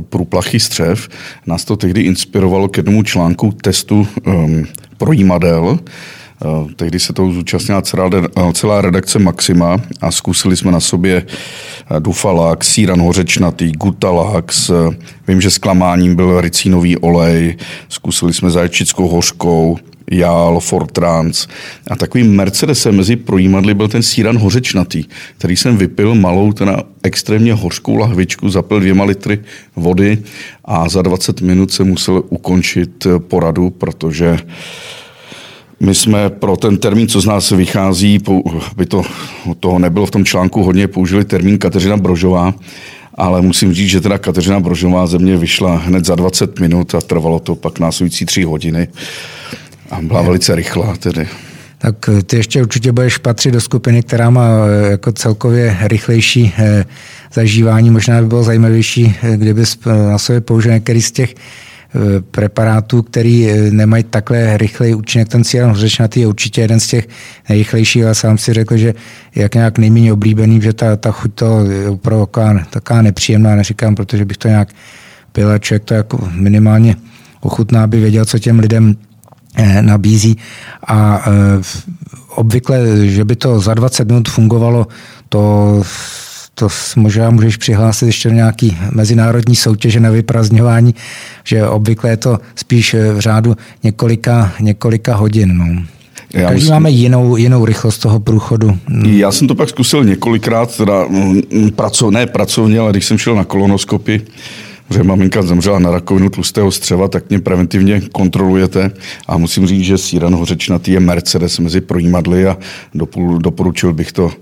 [0.00, 1.08] průplachy střev.
[1.46, 4.66] Nás to tehdy inspirovalo k jednomu článku testu um,
[4.98, 5.78] projímadel,
[6.76, 7.82] tehdy se toho zúčastnila
[8.14, 14.70] eh, celá redakce Maxima a zkusili jsme na sobě eh, Dufalax, síran hořečnatý, Gutalax,
[15.28, 17.56] vím, že zklamáním byl ricínový olej,
[17.88, 19.78] zkusili jsme zaječickou hořkou,
[20.10, 21.46] Jál, Fortrans
[21.90, 25.04] a takovým Mercedesem mezi projímadly byl ten síran hořečnatý,
[25.38, 29.38] který jsem vypil malou, teda extrémně hořkou lahvičku, zapil dvěma litry
[29.76, 30.18] vody
[30.64, 34.38] a za 20 minut se musel ukončit poradu, protože
[35.82, 38.18] my jsme pro ten termín, co z nás vychází,
[38.76, 39.02] by to
[39.60, 42.54] toho nebylo v tom článku hodně, použili termín Kateřina Brožová,
[43.14, 47.00] ale musím říct, že teda Kateřina Brožová ze mě vyšla hned za 20 minut a
[47.00, 48.88] trvalo to pak následující tři hodiny
[49.90, 51.28] a byla velice rychlá tedy.
[51.78, 56.52] Tak eh, ty ještě určitě budeš patřit do skupiny, která má eh, jako celkově rychlejší
[56.58, 56.84] eh,
[57.34, 57.90] zažívání.
[57.90, 61.34] Možná by bylo zajímavější, kdyby na sobě použil některý z těch
[62.30, 65.28] preparátů, který eh, nemají takhle rychlej účinek.
[65.28, 67.08] Ten cíl hořečnatý je určitě jeden z těch
[67.48, 68.94] nejrychlejších, ale sám si řekl, že
[69.34, 73.94] jak nějak nejméně oblíbený, že ta, ta chuť to je opravdu taková, taková nepříjemná, neříkám,
[73.94, 74.68] protože bych to nějak
[75.32, 76.96] pil a člověk to jako minimálně
[77.40, 78.96] ochutná, aby věděl, co těm lidem
[79.56, 80.36] eh, nabízí.
[80.86, 81.32] A eh,
[82.34, 84.86] obvykle, že by to za 20 minut fungovalo,
[85.28, 85.82] to
[86.54, 90.94] to možná můžeš přihlásit ještě do nějaký mezinárodní soutěže na vyprazňování,
[91.44, 95.58] že obvykle je to spíš v řádu několika, několika hodin.
[95.58, 95.82] No.
[96.32, 96.72] Já Každý musím...
[96.72, 98.78] máme jinou, jinou rychlost toho průchodu.
[99.04, 103.34] Já jsem to pak zkusil několikrát, teda, mm, praco, ne pracovně, ale když jsem šel
[103.34, 104.22] na kolonoskopy,
[104.88, 108.90] protože maminka zemřela na rakovinu tlustého střeva, tak mě preventivně kontrolujete
[109.28, 112.58] a musím říct, že síran hořečnatý je Mercedes mezi projímadly a
[113.38, 114.32] doporučil bych to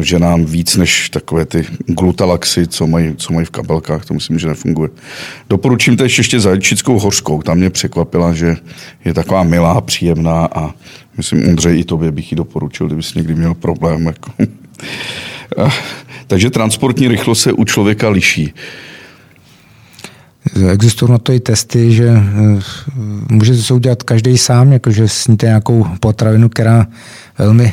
[0.00, 4.48] ženám víc než takové ty glutalaxy, co mají, co mají v kabelkách, to myslím, že
[4.48, 4.90] nefunguje.
[5.50, 8.56] Doporučím teď ještě zajčickou hořkou, tam mě překvapila, že
[9.04, 10.70] je taková milá, příjemná a
[11.16, 14.06] myslím, Ondřej, i tobě bych ji doporučil, kdybys někdy měl problém.
[14.06, 14.32] Jako.
[16.26, 18.54] Takže transportní rychlost se u člověka liší.
[20.54, 22.60] Existují na to i testy, že eh,
[23.30, 26.86] může se udělat každý sám, jakože sníte nějakou potravinu, která
[27.38, 27.72] velmi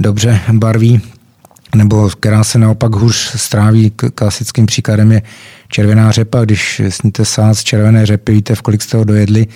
[0.00, 1.00] dobře barví,
[1.76, 3.92] nebo která se naopak hůř stráví.
[4.14, 5.22] Klasickým příkladem je
[5.68, 6.44] červená řepa.
[6.44, 9.46] Když sníte sás červené řepy, víte, v kolik jste ho dojedli,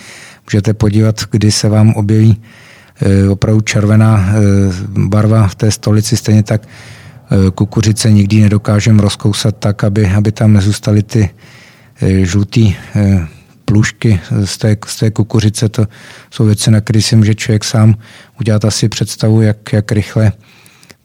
[0.47, 2.41] můžete podívat, kdy se vám objeví
[3.01, 4.33] eh, opravdu červená eh,
[4.87, 6.17] barva v té stolici.
[6.17, 6.67] Stejně tak
[7.55, 11.29] kukuřice nikdy nedokážeme rozkousat tak, aby, aby tam nezůstaly ty
[12.01, 13.27] žlutý eh,
[13.65, 15.69] plušky z té, z té kukuřice.
[15.69, 15.87] To
[16.31, 17.95] jsou věci, na které si může člověk sám
[18.39, 20.31] udělat asi představu, jak, jak rychle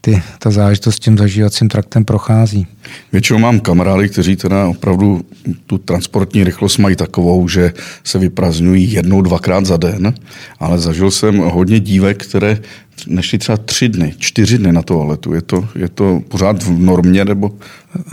[0.00, 2.66] ty, ta záležitost s tím zažívacím traktem prochází.
[3.12, 5.24] Většinou mám kamarády, kteří teda opravdu
[5.66, 7.72] tu transportní rychlost mají takovou, že
[8.04, 10.14] se vyprazňují jednou, dvakrát za den,
[10.58, 12.58] ale zažil jsem hodně dívek, které
[13.06, 15.34] nešli třeba tři dny, čtyři dny na toaletu.
[15.34, 17.24] Je to, je to pořád v normě?
[17.24, 17.50] nebo?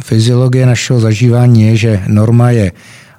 [0.03, 2.71] Fyziologie našeho zažívání je, že norma je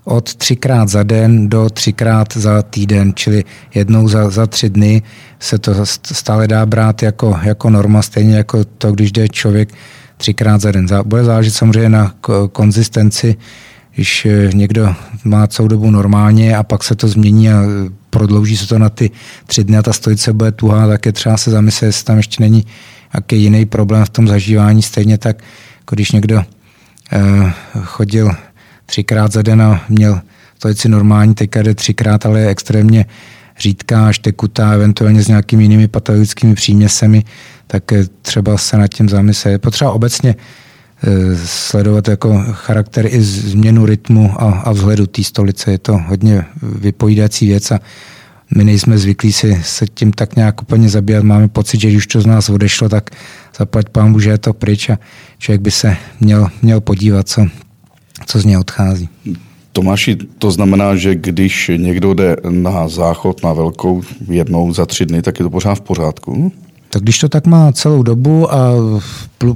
[0.09, 5.03] od třikrát za den do třikrát za týden, čili jednou za, za tři dny
[5.40, 5.73] se to
[6.12, 9.69] stále dá brát jako, jako norma, stejně jako to, když jde člověk
[10.16, 10.87] třikrát za den.
[11.03, 12.14] Bude záležet samozřejmě na
[12.53, 13.37] konzistenci,
[13.95, 17.62] když eh, někdo má celou dobu normálně a pak se to změní a
[18.11, 19.11] prodlouží se to na ty
[19.47, 22.42] tři dny a ta stojice bude tuhá, tak je třeba se zamyslet, jestli tam ještě
[22.42, 22.66] není
[23.14, 24.83] nějaký jiný problém v tom zažívání.
[24.83, 25.37] Stejně tak,
[25.81, 26.42] jako když někdo
[27.12, 28.31] eh, chodil
[28.87, 30.20] třikrát za den a měl
[30.59, 33.07] stojici normální, teďka jde třikrát, ale je extrémně
[33.59, 37.25] řídká, až tekutá, eventuálně s nějakými jinými patologickými příměsemi,
[37.66, 37.83] tak
[38.22, 39.51] třeba se nad tím zamyslet.
[39.51, 45.70] Je potřeba obecně eh, sledovat jako charakter i změnu rytmu a, a vzhledu té stolice.
[45.70, 47.81] Je to hodně vypovídající věc a
[48.55, 51.25] my nejsme zvyklí si se tím tak nějak úplně zabývat.
[51.25, 53.11] Máme pocit, že už to z nás odešlo, tak
[53.59, 54.99] zaplať pán že je to pryč a
[55.38, 57.46] člověk by se měl, měl podívat, co,
[58.26, 59.09] co z něj odchází.
[59.72, 65.22] Tomáši, to znamená, že když někdo jde na záchod na velkou jednou za tři dny,
[65.22, 66.52] tak je to pořád v pořádku?
[66.90, 68.72] Tak když to tak má celou dobu a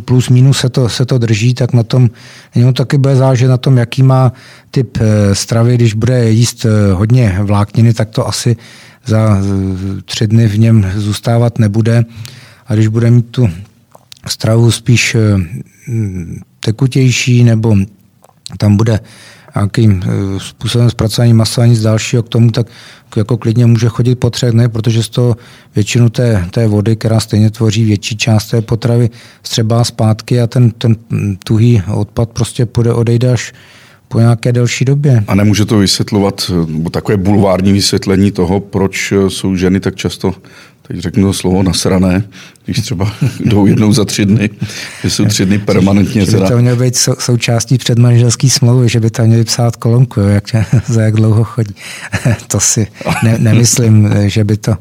[0.04, 2.10] plus minus se to, se to drží, tak na tom
[2.54, 4.32] jenom taky bude záležet na tom, jaký má
[4.70, 5.74] typ eh, stravy.
[5.74, 8.56] Když bude jíst eh, hodně vlákniny, tak to asi
[9.06, 12.04] za eh, tři dny v něm zůstávat nebude.
[12.66, 13.48] A když bude mít tu
[14.26, 15.16] stravu spíš
[16.60, 17.76] tekutější nebo
[18.58, 19.00] tam bude
[19.54, 22.66] nějakým eh, způsobem zpracování masa nic dalšího k tomu, tak
[23.16, 25.36] jako klidně může chodit po třech dnech, protože z toho
[25.74, 29.10] většinu té, té vody, která stejně tvoří větší část té potravy,
[29.42, 30.96] střebá zpátky a ten, ten
[31.44, 33.52] tuhý odpad prostě půjde, odejde až
[34.08, 35.24] po nějaké delší době.
[35.28, 36.50] A nemůže to vysvětlovat,
[36.90, 40.34] takové bulvární vysvětlení toho, proč jsou ženy tak často
[40.90, 42.24] teď řeknu to slovo nasrané,
[42.64, 44.50] když třeba jdou jednou za tři dny,
[45.02, 46.26] že jsou tři dny permanentně.
[46.26, 50.44] By to mělo být sou, součástí předmanželský smlouvy, že by tam měli psát kolonku, jak,
[50.86, 51.74] za jak dlouho chodí.
[52.46, 52.86] to si
[53.24, 54.76] ne, nemyslím, že by to...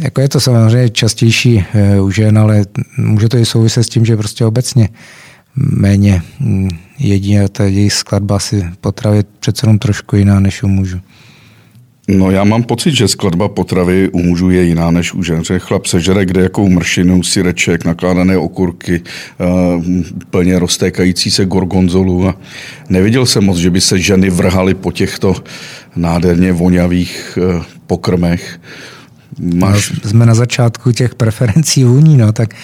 [0.00, 2.64] Jako je to samozřejmě častější eh, u žen, ale
[2.96, 4.88] může to i souviset s tím, že prostě obecně
[5.56, 10.68] méně hm, jedí a ta jejich skladba si potravit přece jenom trošku jiná než u
[10.68, 11.00] mužů.
[12.10, 15.44] No já mám pocit, že skladba potravy u mužů je jiná než u žen.
[15.44, 19.02] Že chlap sežere kde jakou mršinu, syreček, nakládané okurky,
[19.38, 19.84] uh,
[20.30, 22.28] plně roztékající se gorgonzolu.
[22.28, 22.34] A
[22.88, 25.36] neviděl jsem moc, že by se ženy vrhaly po těchto
[25.96, 28.60] nádherně vonavých uh, pokrmech.
[29.40, 29.90] Máš...
[29.90, 32.54] No, jsme na začátku těch preferencí vůní, no tak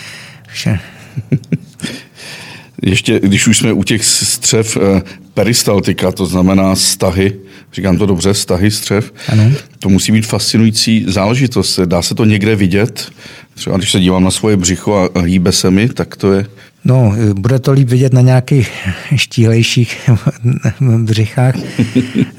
[0.49, 0.79] vše.
[2.87, 5.03] Ještě, když už jsme u těch střev, eh,
[5.35, 7.37] peristaltika, to znamená stahy,
[7.73, 9.53] říkám to dobře, stahy střev, ano.
[9.79, 11.81] to musí být fascinující záležitost.
[11.85, 13.13] Dá se to někde vidět?
[13.55, 16.47] Třeba když se dívám na svoje břicho a hýbe se mi, tak to je...
[16.85, 20.11] No, bude to líp vidět na nějakých štílejších
[20.81, 21.55] břichách.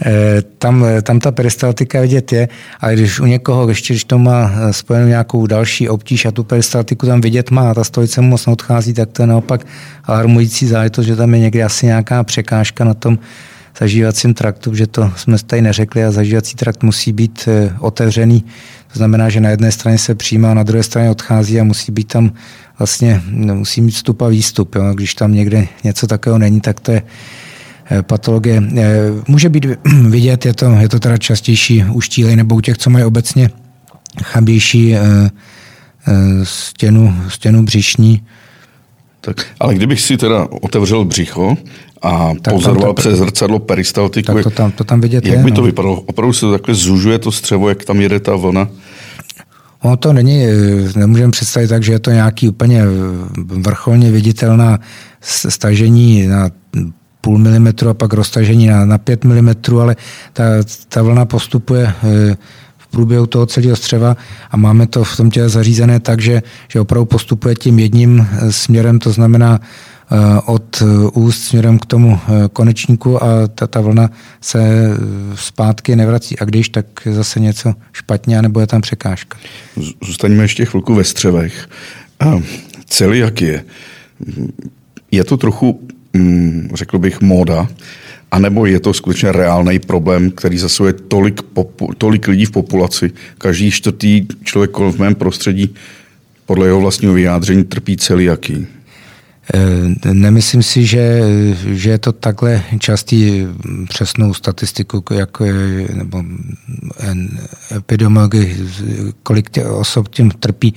[0.06, 2.48] Eh, tam, tam ta peristaltika vidět je,
[2.80, 7.06] ale když u někoho, ještě když to má spojenou nějakou další obtíž a tu peristaltiku
[7.06, 9.68] tam vidět má a ta stojice mu moc neodchází, tak to je naopak
[10.04, 13.20] alarmující záležitost, že tam je někdy asi nějaká překážka na tom
[13.80, 18.42] zažívacím traktu, že to jsme tady neřekli a zažívací trakt musí být eh, otevřený.
[18.94, 22.08] To znamená, že na jedné straně se přijímá, na druhé straně odchází a musí být
[22.08, 22.32] tam
[22.80, 24.76] vlastně, musí mít vstup a výstup.
[24.76, 24.84] Jo.
[24.94, 27.04] Když tam někde něco takového není, tak to je
[27.92, 28.64] eh, patologie.
[28.78, 29.66] Eh, může být
[30.10, 33.50] vidět, je to, je to teda častější u štíly nebo u těch, co mají obecně
[34.24, 34.96] chabější
[36.44, 38.24] stěnu, stěnu břišní.
[39.22, 41.58] Tak, ale kdybych si teda otevřel břicho
[42.06, 44.34] a tak pozoroval to, přes zrcadlo peristaltiku.
[44.34, 45.66] Tak to tam, to tam vidět Jak je, by to no.
[45.66, 46.02] vypadalo?
[46.02, 48.68] Opravdu se to takhle zužuje to střevo, jak tam jede ta vlna?
[49.82, 50.46] Ono to není,
[50.96, 52.84] nemůžeme představit tak, že je to nějaký úplně
[53.38, 54.80] vrcholně viditelná
[55.22, 56.50] stažení na
[57.22, 59.96] půl milimetru a pak roztažení na, na pět milimetrů, ale
[60.34, 60.44] ta,
[60.90, 62.38] ta vlna postupuje eh,
[62.78, 64.18] v průběhu toho celého střeva
[64.52, 68.52] a máme to v tom těle zařízené tak, že, že opravdu postupuje tím jedním eh,
[68.52, 69.62] směrem, to znamená Eh,
[70.46, 74.10] od eh, úst směrem k tomu eh, konečníku a ta, ta vlna
[74.42, 74.90] se
[75.36, 76.40] zpátky nevrací.
[76.40, 79.38] A když, tak zase něco špatně, nebo je tam překážka.
[80.06, 81.70] Zůstaňme ještě chvilku ve střevech.
[82.20, 82.42] A
[82.86, 83.66] celý jak je?
[85.12, 87.68] Je to trochu, mm, řekl bych, móda,
[88.32, 93.12] anebo je to skutečně reálný problém, který zasuje tolik, popu, tolik lidí v populaci.
[93.38, 95.76] Každý čtvrtý člověk v mém prostředí
[96.46, 98.68] podle jeho vlastního vyjádření trpí celiaký.
[99.54, 101.22] Eh, nemyslím si, že,
[101.66, 103.48] že je to takhle častý
[103.90, 106.24] přesnou statistiku, jako je, nebo
[107.76, 108.58] epidemiologi,
[109.24, 110.74] kolik tě osob tím trpí.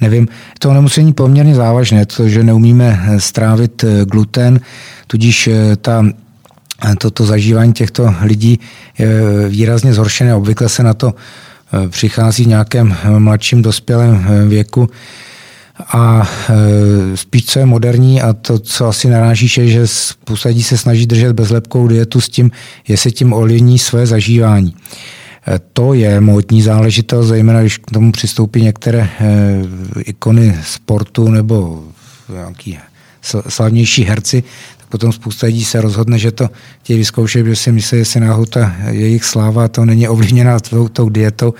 [0.00, 4.60] Nevím, to onemocnění poměrně závažné, to, že neumíme strávit gluten,
[5.06, 6.04] tudíž eh, ta
[6.98, 8.60] toto zažívání těchto lidí
[8.98, 9.08] je
[9.48, 10.34] výrazně zhoršené.
[10.34, 14.88] Obvykle se na to eh, přichází v nějakém mladším dospělém věku.
[15.78, 20.62] A e, spíš, co je moderní a to, co asi narážíš, je, že spousta lidí
[20.62, 22.50] se snaží držet bezlepkou dietu s tím,
[22.88, 24.76] jestli tím ovlivní své zažívání.
[25.48, 29.10] E, to je módní záležitost, zejména když k tomu přistoupí některé e,
[30.00, 31.84] ikony sportu nebo
[32.32, 32.78] nějaký
[33.48, 34.44] slavnější herci,
[34.76, 36.50] tak potom spousta lidí se rozhodne, že to
[36.82, 40.88] chtějí vyzkoušet, že si myslí, že si náhodou ta jejich sláva to není ovlivněná tou,
[40.88, 41.54] tou dietou,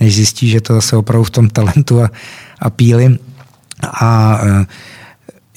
[0.00, 2.10] než zjistí, že to zase opravdu v tom talentu a,
[2.58, 3.18] a píli.
[3.82, 4.66] A e,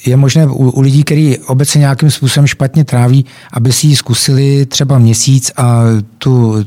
[0.05, 4.65] je možné u, u lidí, kteří obecně nějakým způsobem špatně tráví, aby si ji zkusili
[4.65, 5.83] třeba měsíc a
[6.17, 6.65] tu e,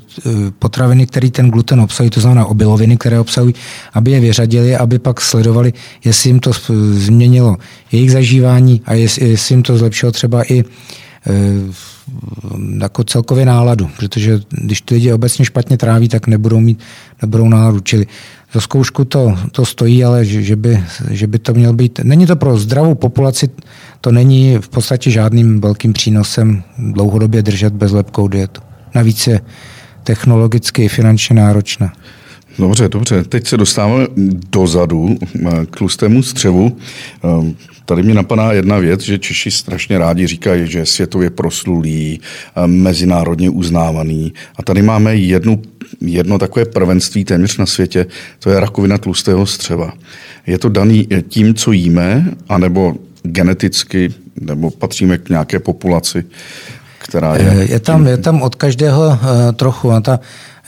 [0.58, 3.54] potraviny, které ten gluten obsahují, to znamená obiloviny, které obsahují,
[3.92, 5.72] aby je vyřadili, aby pak sledovali,
[6.04, 6.50] jestli jim to
[6.92, 7.56] změnilo
[7.92, 10.64] jejich zažívání a jestli, jim to zlepšilo třeba i e,
[12.80, 16.78] jako celkově náladu, protože když ty lidi obecně špatně tráví, tak nebudou mít
[17.22, 17.80] nebudou náladu.
[17.80, 18.06] Čili
[18.54, 22.00] za zkoušku to, to stojí, ale že, že, by, že by to mělo být.
[22.02, 23.48] Není to pro zdravou populaci,
[24.00, 28.60] to není v podstatě žádným velkým přínosem dlouhodobě držet bezlepkou dietu.
[28.94, 29.40] Navíc je
[30.04, 31.92] technologicky i finančně náročná.
[32.58, 33.24] Dobře, dobře.
[33.24, 34.06] Teď se dostáváme
[34.50, 35.16] dozadu
[35.70, 36.76] k tlustému střevu.
[37.24, 42.20] Ehm, tady mě napadá jedna věc, že Češi strašně rádi říkají, že je světově proslulý,
[42.56, 44.32] ehm, mezinárodně uznávaný.
[44.56, 45.62] A tady máme jednu
[46.00, 48.07] jedno takové prvenství téměř na světě,
[48.38, 49.92] to je rakovina tlustého střeva.
[50.46, 56.24] Je to daný tím, co jíme, anebo geneticky, nebo patříme k nějaké populaci,
[56.98, 57.66] která je...
[57.70, 59.18] Je tam, je tam od každého uh,
[59.52, 59.92] trochu.
[59.92, 60.20] A ta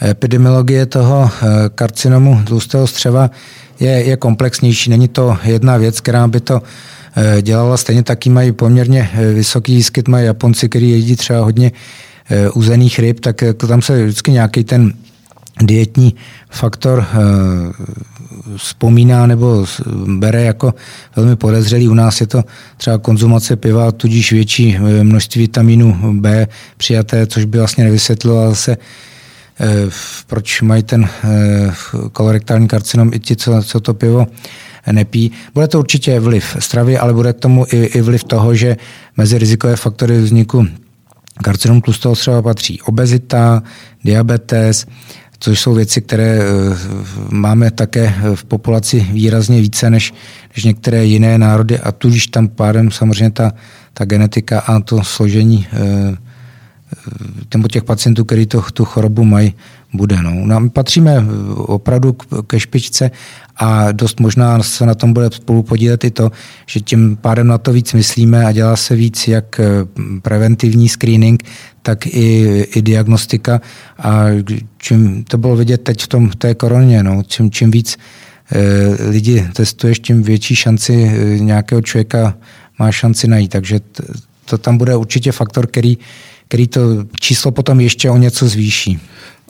[0.09, 1.29] epidemiologie toho uh,
[1.75, 3.31] karcinomu tlustého střeva
[3.79, 4.89] je, je komplexnější.
[4.89, 6.61] Není to jedna věc, která by to
[7.41, 7.77] dělala.
[7.77, 11.71] Stejně taky mají poměrně vysoký výskyt, mají Japonci, který jedí třeba hodně
[12.53, 14.93] uzených ryb, tak tam se vždycky nějaký ten
[15.61, 16.15] dietní
[16.49, 17.17] faktor eh,
[18.57, 19.65] vzpomíná nebo
[20.05, 20.73] bere jako
[21.15, 21.87] velmi podezřelý.
[21.87, 22.43] U nás je to
[22.77, 28.77] třeba konzumace piva, tudíž větší eh, množství vitamínu B přijaté, což by vlastně nevysvětlilo zase
[29.59, 29.67] eh,
[30.27, 31.09] proč mají ten
[32.11, 34.27] kolorektální karcinom i ti, co, co to pivo
[34.91, 35.31] nepí.
[35.53, 38.77] Bude to určitě vliv stravy, ale bude k tomu i, i vliv toho, že
[39.17, 40.67] mezi rizikové faktory vzniku
[41.43, 43.63] karcinom tlustého střeva patří obezita,
[44.03, 44.85] diabetes,
[45.39, 46.43] což jsou věci, které eh,
[47.29, 50.13] máme také v populaci výrazně více než,
[50.55, 53.51] než některé jiné národy a tudíž tam pádem samozřejmě ta,
[53.93, 56.17] ta genetika a to složení eh,
[57.53, 59.53] nebo těch pacientů, kteří to, tu chorobu mají,
[59.93, 60.21] bude.
[60.21, 60.45] No.
[60.45, 61.25] Nám patříme
[61.55, 62.15] opravdu
[62.47, 63.11] ke špičce
[63.55, 66.31] a dost možná se na tom bude spolu podílet i to,
[66.65, 69.61] že tím pádem na to víc myslíme a dělá se víc jak
[70.21, 71.43] preventivní screening,
[71.81, 73.61] tak i, i diagnostika
[73.99, 74.25] a
[74.77, 77.97] čím to bylo vidět teď v, tom, v té koroně, no, čím, čím víc
[78.51, 80.93] e, lidi testuješ, tím větší šanci
[81.39, 82.37] nějakého člověka
[82.79, 83.79] má šanci najít, takže
[84.45, 85.97] to tam bude určitě faktor, který,
[86.47, 86.81] který to
[87.19, 88.99] číslo potom ještě o něco zvýší.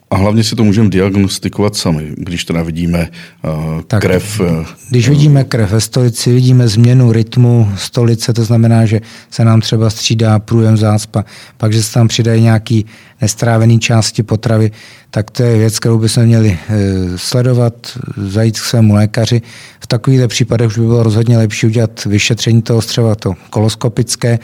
[0.10, 3.10] A hlavně si to můžeme diagnostikovat sami, když teda vidíme
[3.44, 4.40] uh, tak, krev.
[4.40, 9.02] Uh, když vidíme krev ve stolici, vidíme změnu rytmu stolice, to znamená, že
[9.32, 11.26] se nám třeba střídá průjem zácpa,
[11.58, 12.86] pak, že se tam přidají nějaký
[13.22, 14.72] nestrávený části potravy,
[15.12, 16.76] tak to je věc, kterou bychom měli uh,
[17.16, 17.74] sledovat,
[18.18, 19.42] zajít k svému lékaři.
[19.80, 24.40] V takovýchto případech už by bylo rozhodně lepší udělat vyšetření toho střeva, to koloskopické,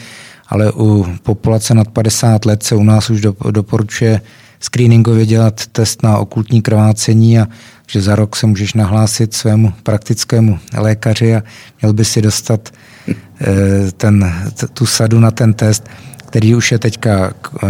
[0.48, 4.22] ale u populace nad 50 let se u nás už doporučuje
[4.64, 7.48] screeningově dělat test na okultní krvácení a
[7.88, 11.44] že za rok se můžeš nahlásit svému praktickému lékaři a
[11.82, 12.70] měl by si dostat
[13.08, 14.34] eh, ten,
[14.74, 15.90] tu sadu na ten test,
[16.28, 17.68] který už je teďka eh,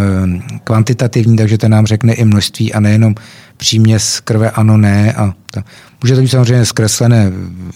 [0.63, 3.15] kvantitativní, takže to nám řekne i množství a nejenom
[3.57, 5.13] příměs krve ano, ne.
[5.13, 5.61] A to.
[6.03, 7.31] Může to být samozřejmě zkreslené,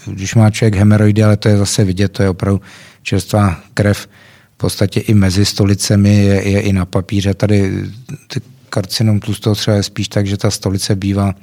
[0.06, 2.60] když má člověk hemeroidy, ale to je zase vidět, to je opravdu
[3.02, 4.08] čerstvá krev.
[4.54, 7.34] V podstatě i mezi stolicemi je, je i na papíře.
[7.34, 7.84] Tady
[8.26, 11.34] ty karcinom tlustého třeba je spíš tak, že ta stolice bývá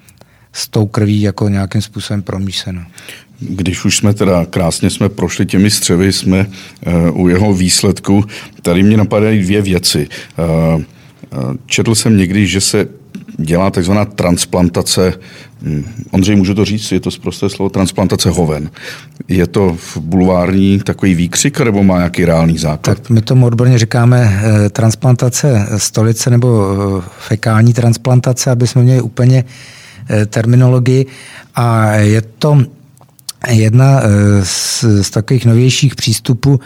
[0.54, 2.88] s tou krví jako nějakým způsobem promísena.
[3.40, 6.48] Když už jsme teda krásně jsme prošli těmi střevy, jsme
[7.10, 8.24] uh, u jeho výsledku,
[8.62, 10.08] tady mě napadají dvě věci.
[10.38, 10.84] Uh,
[11.66, 12.88] četl jsem někdy, že se
[13.38, 15.14] dělá takzvaná transplantace,
[15.62, 18.70] hm, Ondřej, můžu to říct, je to zprosté slovo, transplantace hoven.
[19.28, 22.98] Je to v bulvární takový výkřik, nebo má nějaký reálný základ?
[22.98, 26.68] Tak my tomu odborně říkáme eh, transplantace stolice nebo
[27.00, 29.44] eh, fekální transplantace, aby jsme měli úplně
[30.10, 31.06] eh, terminologii.
[31.56, 32.58] A je to
[33.52, 34.02] jedna
[34.44, 36.60] z, z takových novějších přístupů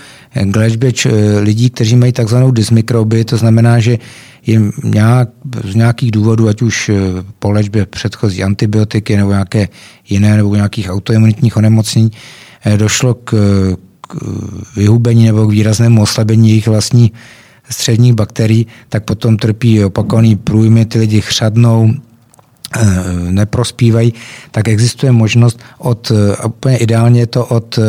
[0.46, 0.92] k léčbě
[1.40, 3.98] lidí, kteří mají takzvanou dysmikroby, to znamená, že
[4.46, 5.30] jim nějak,
[5.64, 6.96] z nějakých důvodů, ať už eh,
[7.40, 9.68] po léčbě předchozí antibiotiky nebo nějaké
[10.10, 12.12] jiné nebo nějakých autoimunitních onemocnění,
[12.66, 13.34] eh, došlo k,
[14.02, 14.16] k
[14.76, 17.12] vyhubení nebo k výraznému oslabení jejich vlastní
[17.70, 22.09] středních bakterií, tak potom trpí opakovaný průjmy, ty lidi chřadnou, Eh,
[23.30, 24.14] neprospívají,
[24.52, 27.82] tak existuje možnost od, eh, úplně ideálně je to od eh,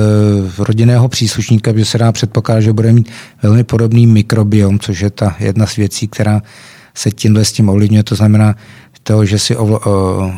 [0.59, 3.11] rodinného příslušníka, že se dá předpokládat, že bude mít
[3.43, 6.43] velmi podobný mikrobiom, což je ta jedna z věcí, která
[6.95, 8.03] se tímhle s tím ovlivňuje.
[8.03, 8.57] To znamená
[9.03, 9.57] to, že si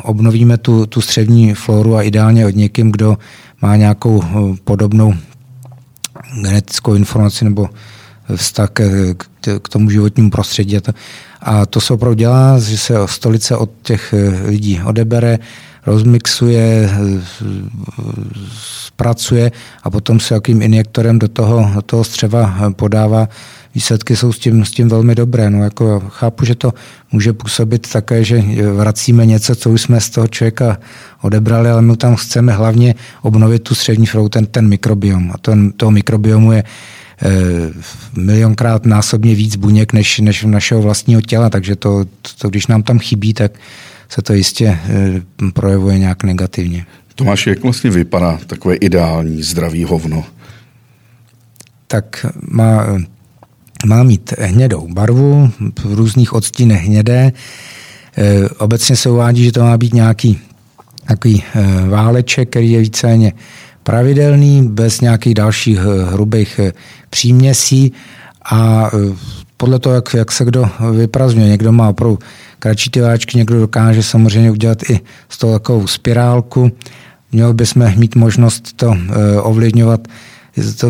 [0.03, 3.17] obnovíme tu, tu střední floru a ideálně od někým, kdo
[3.61, 4.23] má nějakou
[4.63, 5.13] podobnou
[6.41, 7.69] genetickou informaci nebo
[8.35, 9.15] vztah k,
[9.61, 10.77] k tomu životnímu prostředí.
[11.41, 15.39] A to, se opravdu dělá, že se stolice od těch eh, lidí odebere,
[15.85, 16.89] rozmixuje,
[18.85, 19.51] zpracuje
[19.83, 23.29] a potom se jakým injektorem do toho, do toho střeva eh, podává.
[23.75, 25.49] Výsledky jsou s tím, s tím velmi dobré.
[25.49, 26.73] No, jako chápu, že to
[27.11, 28.43] může působit také, že
[28.73, 30.77] vracíme něco, co už jsme z toho člověka
[31.21, 35.31] odebrali, ale my tam chceme hlavně obnovit tu střední frou, ten, ten mikrobiom.
[35.31, 36.67] A ten, toho mikrobiomu je Eh,
[38.15, 42.05] milionkrát násobně víc buněk než, než v našeho vlastního těla, takže to,
[42.37, 43.51] to, když nám tam chybí, tak
[44.09, 45.21] se to jistě eh,
[45.53, 46.85] projevuje nějak negativně.
[47.15, 50.25] Tomáš, jak vlastně vypadá takové ideální zdravý hovno?
[51.87, 52.85] Tak má,
[53.85, 55.51] má mít hnědou barvu,
[55.83, 57.31] v různých odstínech hnědé.
[58.17, 60.39] Eh, obecně se uvádí, že to má být nějaký
[61.05, 61.43] takový
[61.89, 63.33] váleček, který je víceméně
[63.83, 65.79] pravidelný, bez nějakých dalších
[66.11, 66.59] hrubých
[67.09, 67.93] příměsí
[68.51, 69.15] a e,
[69.57, 71.47] podle toho, jak, jak se kdo vyprazňuje.
[71.47, 72.19] Někdo má opravdu
[72.59, 76.71] kratší ty váčky, někdo dokáže samozřejmě udělat i z toho takovou spirálku.
[77.31, 78.97] Měli bychom mít možnost to
[79.41, 80.07] ovlivňovat.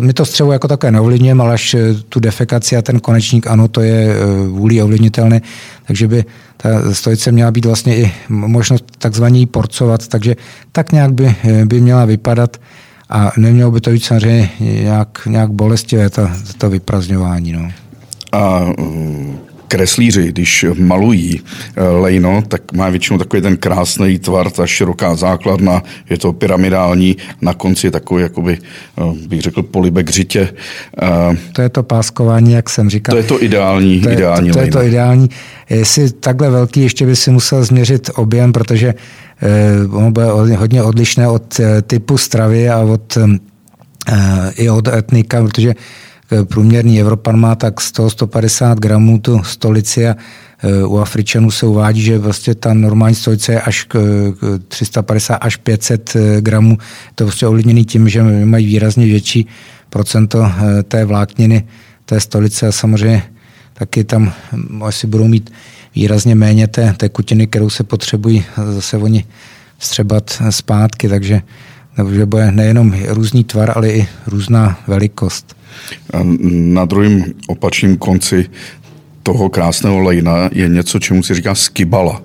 [0.00, 1.76] My to střevo jako také neovlivňujeme, ale až
[2.08, 4.16] tu defekaci a ten konečník, ano, to je
[4.48, 5.40] vůlí ovlivnitelné,
[5.86, 6.24] takže by
[6.56, 10.36] ta stojice měla být vlastně i možnost takzvaně porcovat, takže
[10.72, 11.34] tak nějak by,
[11.64, 12.56] by měla vypadat
[13.14, 17.52] a nemělo by to být samozřejmě nějak, nějak bolestivé, to, to vyprazňování.
[17.52, 17.70] No.
[18.32, 19.38] A mm,
[19.68, 21.40] kreslíři, když malují
[21.76, 27.16] eh, lejno, tak má většinou takový ten krásný tvar, ta široká základna, je to pyramidální,
[27.40, 28.58] na konci je takový, jakoby,
[28.98, 30.48] eh, bych řekl, polibek řitě.
[31.02, 33.12] Eh, to je to páskování, jak jsem říkal.
[33.12, 34.78] To je to ideální, to je, ideální to, to lejno.
[34.78, 35.30] je to ideální.
[35.70, 38.94] Jestli takhle velký, ještě by si musel změřit objem, protože
[39.90, 40.26] ono bude
[40.56, 45.74] hodně odlišné od eh, typu stravy a od, eh, i od etnika, protože
[46.44, 50.16] průměrný Evropan má tak 100-150 gramů tu stolici a
[50.86, 53.98] u Afričanů se uvádí, že prostě ta normální stojice je až k
[54.68, 56.78] 350 až 500 gramů.
[57.14, 59.46] To prostě ovlivněný tím, že mají výrazně větší
[59.90, 60.52] procento
[60.88, 61.64] té vlákniny
[62.04, 63.22] té stolice a samozřejmě
[63.74, 64.32] taky tam
[64.82, 65.50] asi budou mít
[65.94, 69.24] výrazně méně té tekutiny, kterou se potřebují zase oni
[69.78, 71.42] střebat zpátky, takže,
[71.96, 75.56] takže bude nejenom různý tvar, ale i různá velikost.
[76.12, 76.20] A
[76.50, 78.50] na druhém opačném konci
[79.22, 82.22] toho krásného lejna je něco, čemu se říká skibala.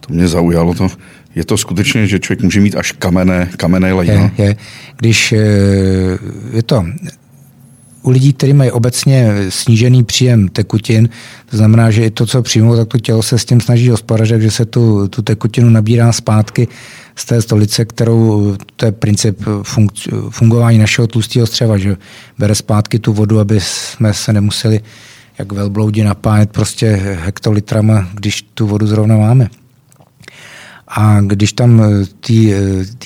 [0.00, 0.74] To mě zaujalo.
[0.74, 0.88] To,
[1.34, 4.30] je to skutečně, že člověk může mít až kamenné, kamenné lejna?
[4.38, 4.56] Je, je.
[4.96, 5.38] Když eh,
[6.52, 6.84] je to
[8.02, 11.08] u lidí, kteří mají obecně snížený příjem tekutin,
[11.50, 14.42] to znamená, že i to, co přijmou, tak to tělo se s tím snaží hospodařit,
[14.42, 16.68] že se tu, tu tekutinu nabírá zpátky
[17.16, 19.38] z té stolice, kterou, to je princip
[20.30, 21.96] fungování našeho tlustého střeva, že
[22.38, 24.80] bere zpátky tu vodu, aby jsme se nemuseli
[25.38, 26.86] jak velbloudi napájet prostě
[27.20, 29.48] hektolitrama, když tu vodu zrovna máme.
[30.96, 31.82] A když tam
[32.20, 32.34] té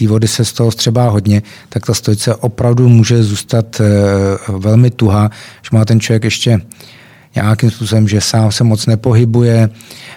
[0.05, 3.85] eh, vody se z toho střebá hodně, tak ta stojice opravdu může zůstat eh,
[4.59, 5.31] velmi tuhá,
[5.63, 6.61] že má ten člověk ještě
[7.35, 9.71] nějakým způsobem, že sám se moc nepohybuje,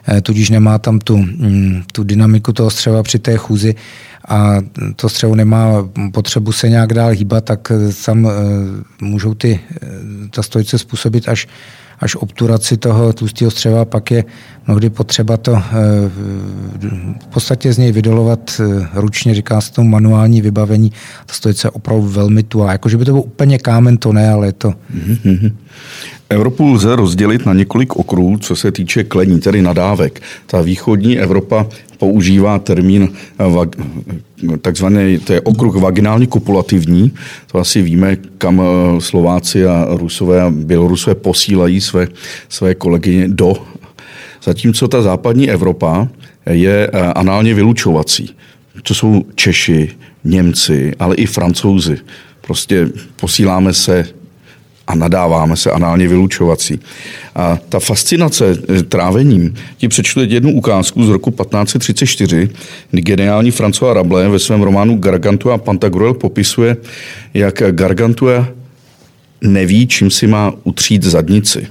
[0.07, 3.76] eh, tudíž nemá tam tu, mm, tu dynamiku toho střeva při té chůzi
[4.28, 4.57] a
[4.95, 7.72] to střevo nemá potřebu se nějak dál hýbat, tak
[8.05, 8.32] tam
[9.01, 9.59] můžou ty,
[10.32, 11.47] ta stojice způsobit až
[12.00, 14.24] až obturaci toho tlustého střeva, pak je
[14.68, 15.62] mnohdy potřeba to eh,
[17.20, 20.91] v podstatě z něj vydolovat eh, ručně, říká se tomu manuální vybavení.
[21.26, 22.72] Ta stojice opravdu velmi tuhá.
[22.72, 24.74] Jakože by to byl úplně kámen, to ne, ale je to...
[24.93, 25.52] Mm-hmm.
[26.30, 30.22] Evropu lze rozdělit na několik okruhů, co se týče klení, tedy nadávek.
[30.46, 31.68] Ta východní Evropa
[31.98, 33.10] používá termín
[33.40, 37.12] eh, takzvaný, to je okruh vaginálně kopulativní.
[37.52, 42.08] To asi víme, kam eh, Slováci a Rusové a Bělorusové posílají své,
[42.50, 43.54] své kolegyně do.
[44.44, 46.08] Zatímco ta západní Evropa
[46.46, 48.36] je eh, análně vylučovací.
[48.84, 49.92] To jsou Češi,
[50.24, 51.98] Němci, ale i Francouzi.
[52.42, 54.18] Prostě posíláme se
[54.90, 56.80] a nadáváme se análně vylučovací.
[57.36, 62.50] A ta fascinace eh, trávením, ti přečtu jednu ukázku z roku 1534,
[62.92, 66.78] kdy geniální François Rabelais ve svém románu Gargantua Pantagruel popisuje,
[67.34, 68.48] jak Gargantua
[69.42, 71.68] neví, čím si má utřít zadnici.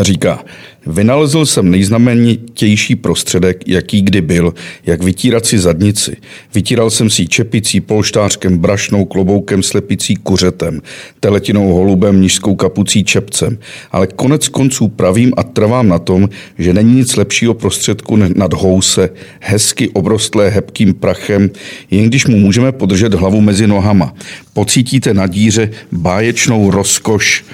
[0.00, 0.44] Říká,
[0.86, 4.54] Vynalezl jsem nejznamenitější prostředek, jaký kdy byl,
[4.86, 6.16] jak vytírat si zadnici.
[6.54, 10.82] Vytíral jsem si čepicí, polštářkem, brašnou, kloboukem, slepicí, kuřetem,
[11.20, 13.58] teletinou, holubem, nížskou kapucí, čepcem.
[13.92, 16.28] Ale konec konců pravím a trvám na tom,
[16.58, 19.10] že není nic lepšího prostředku nad house,
[19.40, 21.50] hezky obrostlé hebkým prachem,
[21.90, 24.14] jen když mu můžeme podržet hlavu mezi nohama.
[24.52, 27.44] Pocítíte na díře báječnou rozkoš,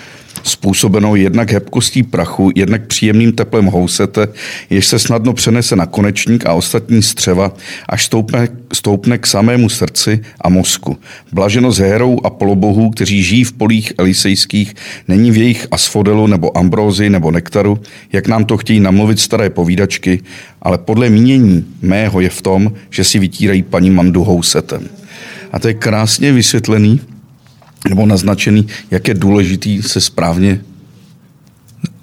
[0.42, 4.28] způsobenou jednak hebkostí prachu, jednak příjemným teplem housete,
[4.70, 7.52] jež se snadno přenese na konečník a ostatní střeva,
[7.88, 10.96] až stoupne, stoupne k samému srdci a mozku.
[11.32, 14.74] Blaženost hérou a polobohů, kteří žijí v polích elisejských,
[15.08, 17.78] není v jejich asfodelu nebo ambrózy nebo nektaru,
[18.12, 20.22] jak nám to chtějí namluvit staré povídačky,
[20.62, 24.88] ale podle mínění mého je v tom, že si vytírají paní Mandu housetem.
[25.52, 27.00] A to je krásně vysvětlený
[27.88, 30.60] nebo naznačený, jak je důležitý se správně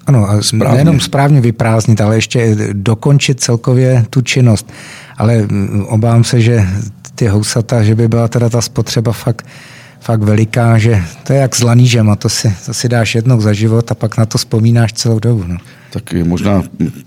[0.06, 0.74] ano, a správně.
[0.74, 4.72] nejenom správně vyprázdnit, ale ještě dokončit celkově tu činnost.
[5.16, 5.48] Ale
[5.86, 6.66] obávám se, že
[7.14, 9.46] ty housata, že by byla teda ta spotřeba fakt,
[10.00, 13.40] fakt veliká, že to je jak s lanížem a to si, to si dáš jednou
[13.40, 15.44] za život a pak na to vzpomínáš celou dobu.
[15.46, 15.56] No.
[15.90, 16.62] Tak možná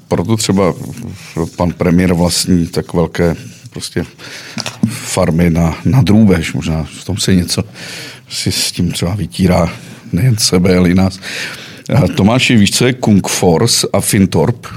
[0.07, 0.73] proto třeba
[1.55, 3.35] pan premiér vlastní tak velké
[3.69, 4.05] prostě
[4.87, 7.63] farmy na, na drůbež, možná v tom se něco
[8.29, 9.73] si s tím třeba vytírá
[10.13, 11.19] nejen sebe, ale i nás.
[12.15, 14.67] Tomáši, víš, co je Kung Force a Fintorp?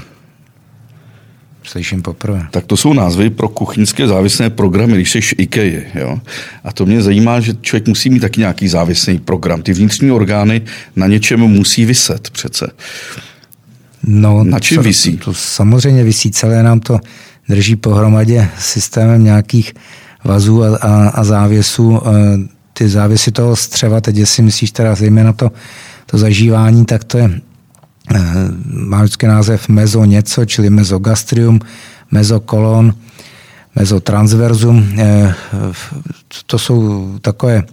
[1.63, 2.47] Slyším poprvé.
[2.51, 5.81] Tak to jsou názvy pro kuchyňské závislé programy, když jsi IKEA.
[5.95, 6.19] Jo?
[6.63, 9.61] A to mě zajímá, že člověk musí mít taky nějaký závislý program.
[9.61, 10.61] Ty vnitřní orgány
[10.95, 12.71] na něčem musí vyset přece.
[14.03, 15.17] No, na čem visí?
[15.17, 16.99] To, to samozřejmě visí, celé nám to
[17.49, 19.73] drží pohromadě systémem nějakých
[20.23, 22.01] vazů a, a, a závěsů
[22.73, 25.51] ty závisy toho střeva, teď jestli myslíš teda zejména to,
[26.05, 27.41] to zažívání, tak to je,
[28.15, 28.19] eh,
[28.65, 31.59] má vždycky název mezo něco, čili mezogastrium,
[32.11, 32.93] mezokolon,
[33.75, 34.93] mezotransverzum.
[34.97, 35.35] Eh,
[36.45, 37.63] to jsou takové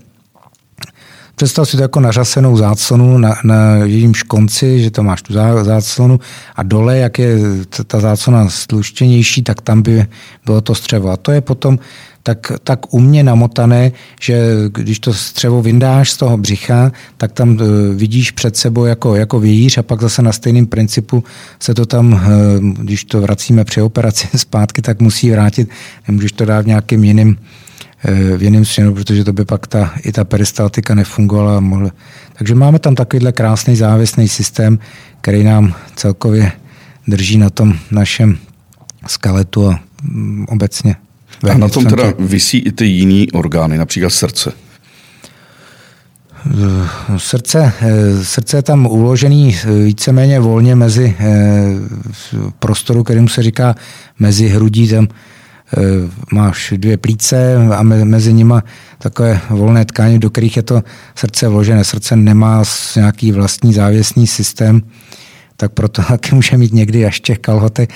[1.39, 5.33] představ si to jako nařasenou záclonu na, na jejímž konci, že to máš tu
[5.63, 6.21] záclonu
[6.57, 7.39] a dole, jak je
[7.87, 10.07] ta záclona sluštěnější, tak tam by
[10.45, 11.11] bylo to střevo.
[11.11, 11.79] A to je potom
[12.23, 17.95] tak, tak umně namotané, že když to střevo vyndáš z toho břicha, tak tam e,
[17.95, 21.25] vidíš před sebou jako, jako vějíř a pak zase na stejném principu
[21.61, 22.19] se to tam, e,
[22.83, 25.71] když to vracíme při operaci zpátky, tak musí vrátit.
[26.09, 27.37] Nemůžeš to dát v nějakým jiným
[28.37, 31.61] v jiném směru, protože to by pak ta, i ta peristaltika nefungovala.
[31.61, 31.91] Mohla.
[32.33, 34.79] Takže máme tam takovýhle krásný závěsný systém,
[35.21, 36.53] který nám celkově
[37.09, 38.39] drží na tom našem
[39.07, 40.97] skeletu a mm, obecně
[41.51, 44.53] a na tom teda vysí i ty jiný orgány, například srdce.
[47.17, 47.73] Srdce,
[48.23, 51.17] srdce je tam uložený víceméně volně mezi
[52.59, 53.75] prostoru, kterým se říká
[54.19, 55.09] mezi hrudí, tam
[56.33, 58.65] máš dvě plíce a mezi nima
[58.99, 60.83] takové volné tkáně, do kterých je to
[61.15, 61.85] srdce vložené.
[61.85, 62.63] Srdce nemá
[62.97, 64.83] nějaký vlastní závěsný systém,
[65.57, 67.89] tak proto taky může mít někdy až těch kalhoty.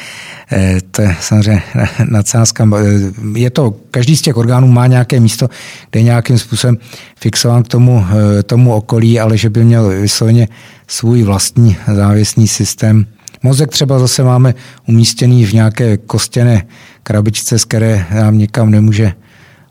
[0.53, 1.63] Eh, to je samozřejmě
[2.11, 2.69] nadsázka.
[2.77, 5.49] Eh, je to, každý z těch orgánů má nějaké místo,
[5.91, 6.79] kde je nějakým způsobem
[7.17, 8.07] fixován k tomu,
[8.39, 10.49] eh, tomu okolí, ale že by měl vysloveně
[10.89, 13.07] svůj vlastní závěsný systém.
[13.43, 14.55] Mozek třeba zase máme
[14.89, 16.63] umístěný v nějaké kostěné
[17.03, 19.13] krabičce, z které nám nikam nemůže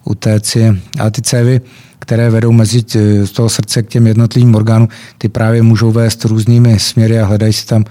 [0.06, 0.58] utéct.
[1.00, 1.62] Ale ty cévy
[2.02, 2.84] které vedou mezi
[3.24, 7.54] z toho srdce k těm jednotlivým orgánům, ty právě můžou vést různými směry a hledají
[7.54, 7.86] si tam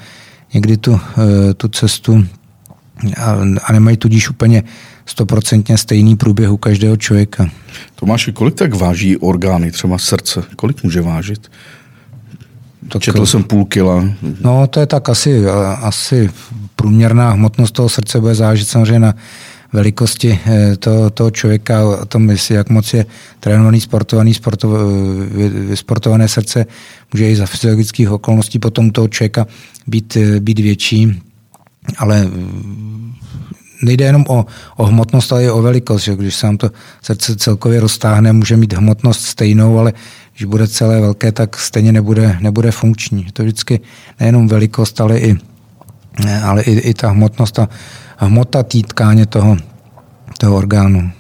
[0.55, 2.27] někdy tu, eh, tu cestu
[3.63, 4.63] a, nemají tudíž úplně
[5.07, 7.51] stoprocentně stejný průběh u každého člověka.
[7.95, 10.43] Tomáš, kolik tak váží orgány, třeba srdce?
[10.57, 11.51] Kolik může vážit?
[12.93, 14.05] Tak, Četl jsem půl kila.
[14.41, 15.47] No, to je tak asi,
[15.81, 16.31] asi
[16.77, 19.15] průměrná hmotnost toho srdce bude zážit samozřejmě na
[19.73, 23.07] velikosti eh, toho, toho člověka, o tom, jestli jak moc je
[23.41, 24.71] trénovaný, sportovaný, sportov,
[25.75, 26.67] sportované srdce,
[27.13, 29.47] může i za fyziologických okolností potom toho člověka
[29.87, 31.23] být, eh, být větší,
[31.99, 33.13] ale mm,
[33.83, 36.03] nejde jenom o, o hmotnost, ale i o velikost.
[36.03, 36.17] Že?
[36.17, 36.71] Když se nám to
[37.03, 39.93] srdce celkově roztáhne, může mít hmotnost stejnou, ale
[40.41, 43.27] když bude celé velké, tak stejně nebude, nebude funkční.
[43.33, 43.81] To vždycky
[44.21, 45.37] nejenom velikost, ale i,
[46.43, 47.69] ale i, i ta hmotnost a
[48.17, 49.57] hmota té tkáně toho,
[50.39, 51.11] toho orgánu.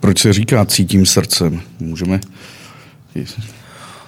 [0.00, 1.60] Proč se říká cítím srdcem?
[1.80, 2.20] Můžeme...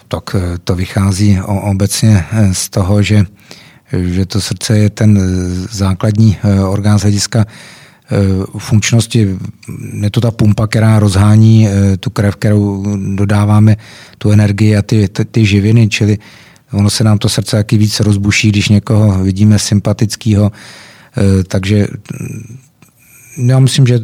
[0.08, 3.26] Tak eh, to vychází obecně eh, z toho, že,
[3.92, 5.22] že to srdce je ten eh,
[5.70, 6.38] základní
[6.68, 7.44] orgán z hlediska
[8.58, 9.38] funkčnosti.
[10.00, 11.68] Je to ta pumpa, která rozhání
[12.00, 12.84] tu krev, kterou
[13.14, 13.76] dodáváme,
[14.18, 16.18] tu energii a ty, ty, ty živiny, čili
[16.72, 20.52] ono se nám to srdce taky víc rozbuší, když někoho vidíme sympatického,
[21.16, 21.86] Eh, takže
[22.20, 22.58] mm,
[23.48, 24.00] já myslím, že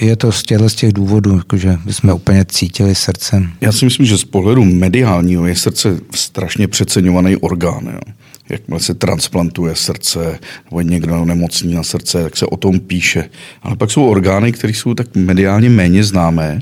[0.00, 3.52] je to z těchto z těch důvodů, že jsme úplně cítili srdcem.
[3.60, 7.86] Já si myslím, že z pohledu mediálního je srdce strašně přeceňovaný orgán.
[7.92, 8.14] Jo.
[8.48, 13.30] Jakmile se transplantuje srdce, nebo někdo nemocný na srdce, tak se o tom píše.
[13.62, 16.60] Ale pak jsou orgány, které jsou tak mediálně méně známé,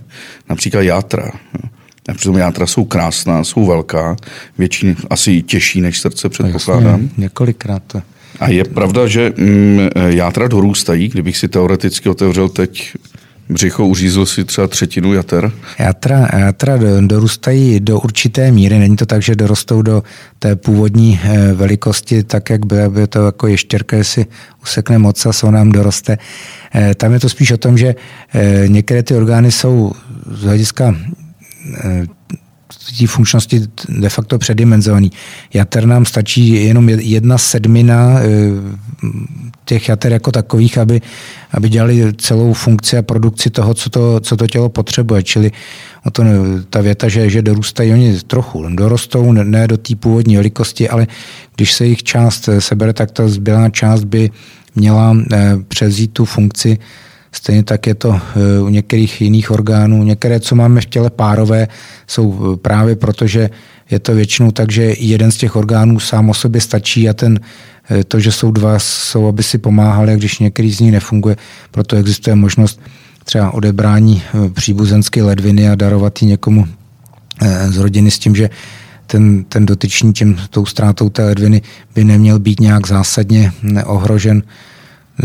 [0.50, 1.30] například játra.
[1.54, 1.70] Jo.
[2.08, 4.16] A přitom játra jsou krásná, jsou velká,
[4.58, 7.02] větší, asi těžší než srdce, předpokládám.
[7.02, 7.96] Jasně, několikrát.
[8.40, 12.94] A je pravda, že mm, játra dorůstají, kdybych si teoreticky otevřel teď
[13.52, 15.52] břicho, uřízl si třeba třetinu jater?
[15.78, 18.78] Játra, játra dorůstají do určité míry.
[18.78, 20.02] Není to tak, že dorostou do
[20.38, 24.26] té původní eh, velikosti, tak jak by, by to jako ještěrka, jestli
[24.62, 26.18] usekne moc a nám doroste.
[26.74, 27.94] Eh, tam je to spíš o tom, že
[28.34, 29.92] eh, některé ty orgány jsou
[30.30, 30.94] z hlediska
[32.98, 35.12] té funkčnosti de facto předimenzovaný.
[35.54, 38.28] Jater nám stačí jenom jedna sedmina eh,
[39.64, 41.00] těch jater jako takových, aby,
[41.52, 45.22] aby dělali celou funkci a produkci toho, co to, co to tělo potřebuje.
[45.22, 45.50] Čili
[46.04, 46.22] o to,
[46.70, 51.06] ta věta, že, že dorůstají oni trochu, dorostou ne do té původní velikosti, ale
[51.56, 54.30] když se jich část sebere, tak ta zbylá část by
[54.74, 56.78] měla eh, převzít tu funkci
[57.32, 60.04] Stejně tak je to eh, u některých jiných orgánů.
[60.04, 61.68] Některé, co máme v těle párové,
[62.06, 63.50] jsou eh, právě proto, že
[63.90, 67.40] je to většinou tak, že jeden z těch orgánů sám o sobě stačí a ten,
[67.90, 71.36] eh, to, že jsou dva, jsou, aby si pomáhali, a když některý z nich nefunguje,
[71.70, 72.80] proto existuje možnost
[73.24, 74.22] třeba odebrání
[74.52, 76.68] příbuzenské ledviny a darovat ji někomu
[77.68, 78.50] z rodiny s tím, že
[79.06, 81.62] ten, ten dotyčný tím, tou ztrátou té ledviny
[81.94, 83.52] by neměl být nějak zásadně
[83.84, 84.42] ohrožen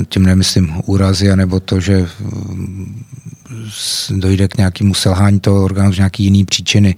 [0.09, 3.03] tím nemyslím úrazy, nebo to, že mm,
[4.09, 6.95] dojde k nějakému selhání toho orgánu z nějaký jiný příčiny,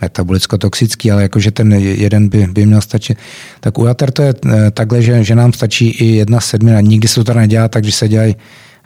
[0.00, 3.18] metabolicko-toxický, ale jakože ten jeden by, by měl stačit.
[3.60, 6.80] Tak u jater to je eh, takhle, že, že nám stačí i jedna sedmina.
[6.80, 8.36] Nikdy se to teda nedělá tak, že se dělají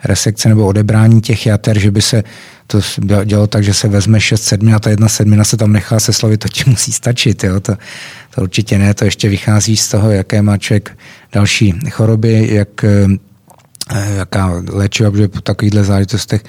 [0.03, 2.23] resekce nebo odebrání těch jater, že by se
[2.67, 2.79] to
[3.25, 6.13] dělalo tak, že se vezme 6 sedmin a ta jedna sedmina se tam nechá se
[6.13, 7.43] slovit, to ti musí stačit.
[7.43, 7.59] Jo?
[7.59, 7.77] To,
[8.35, 10.97] to určitě ne, to ještě vychází z toho, jaké má člověk
[11.33, 13.07] další choroby, jak, eh,
[14.17, 16.43] jaká léčiva bude po takovýchhle záležitostech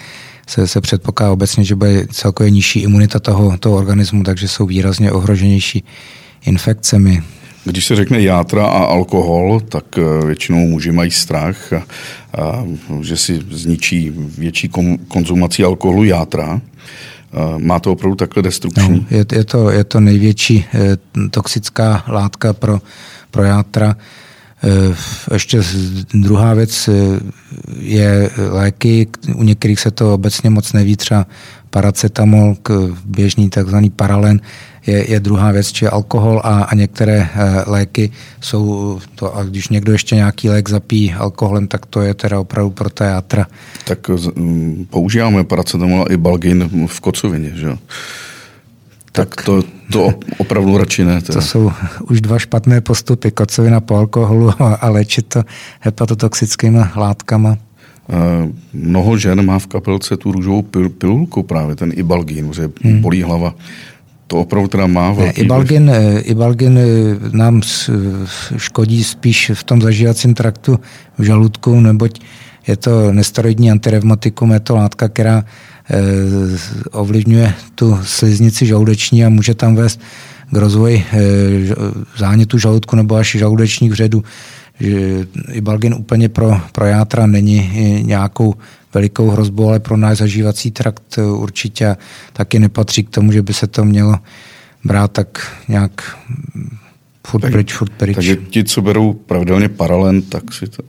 [0.46, 5.12] se, se předpokládá obecně, že bude celkově nižší imunita toho, toho organismu, takže jsou výrazně
[5.12, 5.84] ohroženější
[6.46, 7.22] infekcemi.
[7.64, 11.86] Když se řekne játra a alkohol, tak eh, většinou muži mají strach, a,
[12.42, 12.64] a,
[13.00, 16.60] že si zničí větší kom, konzumací alkoholu játra.
[17.58, 19.06] Má to opravdu takhle destrukční?
[19.10, 20.96] No, je, je, to, je to největší e,
[21.30, 22.80] toxická látka pro,
[23.30, 23.96] pro játra.
[24.64, 24.94] E,
[25.32, 25.60] ještě
[26.14, 26.88] druhá věc
[27.78, 31.26] je léky, u některých se to obecně moc neví, třeba
[31.70, 32.56] paracetamol,
[33.04, 34.40] běžný takzvaný paralen,
[34.86, 38.10] je, je druhá věc, či alkohol a, a některé e, léky
[38.40, 42.70] jsou, to, a když někdo ještě nějaký lék zapí alkoholem, tak to je teda opravdu
[42.70, 43.46] pro ta játra.
[43.84, 47.78] Tak m, používáme paracetamol i balgin v kocovině, že jo?
[49.12, 49.62] Tak, tak to,
[49.92, 51.20] to opravdu radši ne.
[51.20, 51.40] Teda.
[51.40, 51.72] To jsou
[52.10, 55.42] už dva špatné postupy, kocovina po alkoholu a, léčit to
[55.80, 57.56] hepatotoxickými látkama.
[58.72, 63.00] Mnoho žen má v kapelce tu růžovou pil, pilulku, právě ten ibalgin, že hmm.
[63.00, 63.54] bolí hlava.
[64.26, 65.90] To opravdu teda má velký ne, Ibalgin,
[66.24, 66.78] Ibalgin
[67.32, 67.60] nám
[68.56, 70.80] škodí spíš v tom zažívacím traktu
[71.18, 72.20] v žaludku, neboť
[72.66, 75.44] je to nesteroidní antirevmatikum, je to látka, která
[76.90, 80.00] ovlivňuje tu sliznici žaludeční a může tam vést
[80.52, 81.04] k rozvoji
[82.16, 84.24] zánětu žaludku nebo až žaludečních vředů.
[85.52, 87.70] Ibalgin úplně pro, pro játra není
[88.02, 88.54] nějakou
[88.94, 91.96] velikou hrozbou, ale pro náš zažívací trakt určitě
[92.32, 94.18] taky nepatří k tomu, že by se to mělo
[94.84, 96.18] brát tak nějak
[97.26, 98.14] furt tak, pryč, furt pryč.
[98.14, 100.82] Takže ti, co berou pravidelně paralen, tak si to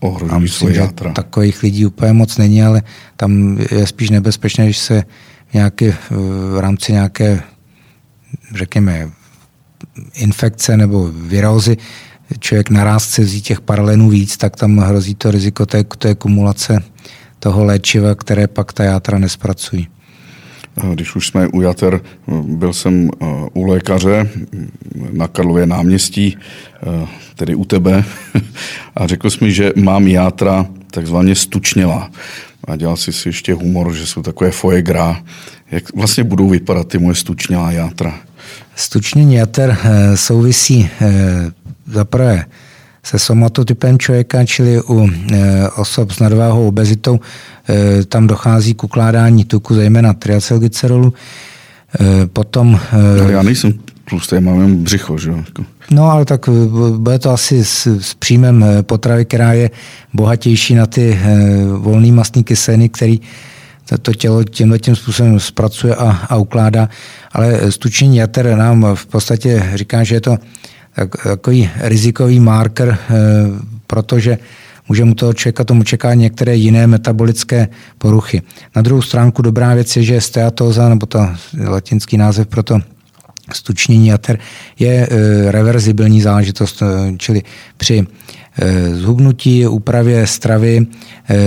[0.00, 1.12] ohrožují svoje játra.
[1.12, 2.82] Takových lidí úplně moc není, ale
[3.16, 5.04] tam je spíš nebezpečné, když se
[5.52, 7.42] nějaké, v rámci nějaké,
[8.54, 9.10] řekněme,
[10.14, 11.76] infekce nebo virózy
[12.38, 16.82] člověk naraz chce vzít těch paralenů víc, tak tam hrozí to riziko té, té kumulace
[17.38, 19.88] toho léčiva, které pak ta játra nespracují.
[20.94, 22.00] Když už jsme u jater,
[22.42, 24.30] byl jsem eh, u lékaře
[25.12, 26.36] na Karlově náměstí,
[26.82, 27.06] eh,
[27.36, 28.04] tedy u tebe,
[28.96, 32.10] a řekl jsi mi, že mám játra takzvaně stučnělá.
[32.64, 35.16] A dělal si si ještě humor, že jsou takové foie gras.
[35.70, 38.14] Jak vlastně budou vypadat ty moje stučnělá játra?
[38.76, 40.88] Stučnění jater eh, souvisí
[41.86, 42.44] zaprvé
[43.02, 47.20] se somatotypem člověka, čili u e, osob s nadváhou obezitou,
[47.68, 51.14] e, tam dochází k ukládání tuku, zejména triacylglycerolu.
[52.00, 52.80] E, potom...
[53.18, 53.72] No, já nejsem
[54.04, 55.64] tlustý, já mám jen břicho, že jako.
[55.90, 56.48] No, ale tak
[56.96, 59.70] bude to asi s, s příjmem potravy, která je
[60.14, 61.18] bohatější na ty
[61.76, 63.20] volné mastní kyseliny, který
[63.98, 66.88] to tělo tímhle tím způsobem zpracuje a, a ukládá.
[67.32, 70.38] Ale stučení jater nám v podstatě říká, že je to
[71.24, 73.14] takový rizikový marker, eh,
[73.86, 74.38] protože
[74.88, 77.68] může mu toho člověka tomu čeká některé jiné metabolické
[77.98, 78.42] poruchy.
[78.76, 81.28] Na druhou stránku dobrá věc je, že steatóza, nebo to
[81.68, 82.78] latinský název pro to
[83.52, 84.38] stučnění jater,
[84.78, 87.42] je eh, reverzibilní záležitost, eh, čili
[87.76, 88.06] při
[88.92, 90.86] zhubnutí, úpravě stravy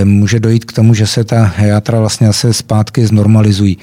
[0.03, 3.77] může dojít k tomu, že se ta játra vlastně zase zpátky znormalizují.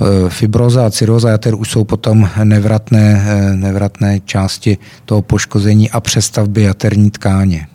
[0.00, 6.00] Eh, fibroza a cirroza jater už jsou potom nevratné, eh, nevratné části toho poškození a
[6.00, 7.66] přestavby jaterní tkáně.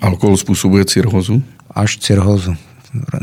[0.00, 1.42] Alkohol způsobuje cirhozu?
[1.70, 2.56] Až cirhozu.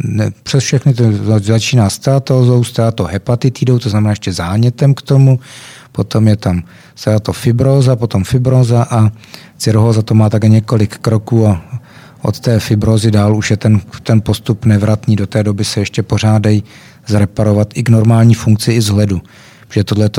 [0.04, 1.04] Ne, přes všechny to
[1.40, 5.40] začíná steatózou, steatohepatitidou, to znamená ještě zánětem k tomu,
[5.92, 6.64] potom je tam
[6.96, 9.12] steatofibroza, potom fibroza a
[9.58, 11.62] cirhoza to má také několik kroků a
[12.22, 15.16] od té fibrozy dál už je ten, ten postup nevratný.
[15.16, 16.64] Do té doby se ještě pořádají
[17.08, 19.22] zreparovat i k normální funkci i vzhledu.
[19.68, 20.10] Protože tohle,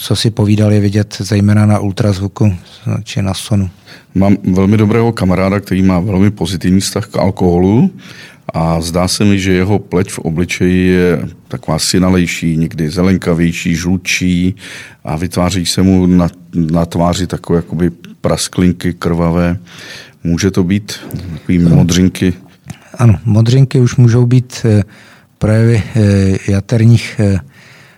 [0.00, 2.56] co si povídal, je vidět zejména na ultrazvuku
[3.04, 3.70] či na sonu.
[4.14, 7.90] Mám velmi dobrého kamaráda, který má velmi pozitivní vztah k alkoholu
[8.54, 14.54] a zdá se mi, že jeho pleť v obličeji je taková synalejší, někdy zelenkavější, žlutší
[15.04, 19.58] a vytváří se mu na, na tváři takové jakoby prasklinky krvavé.
[20.24, 20.92] Může to být
[21.32, 22.34] takový modřinky?
[22.98, 24.82] Ano, modřinky už můžou být eh,
[25.38, 27.38] projevy eh, jaterních eh,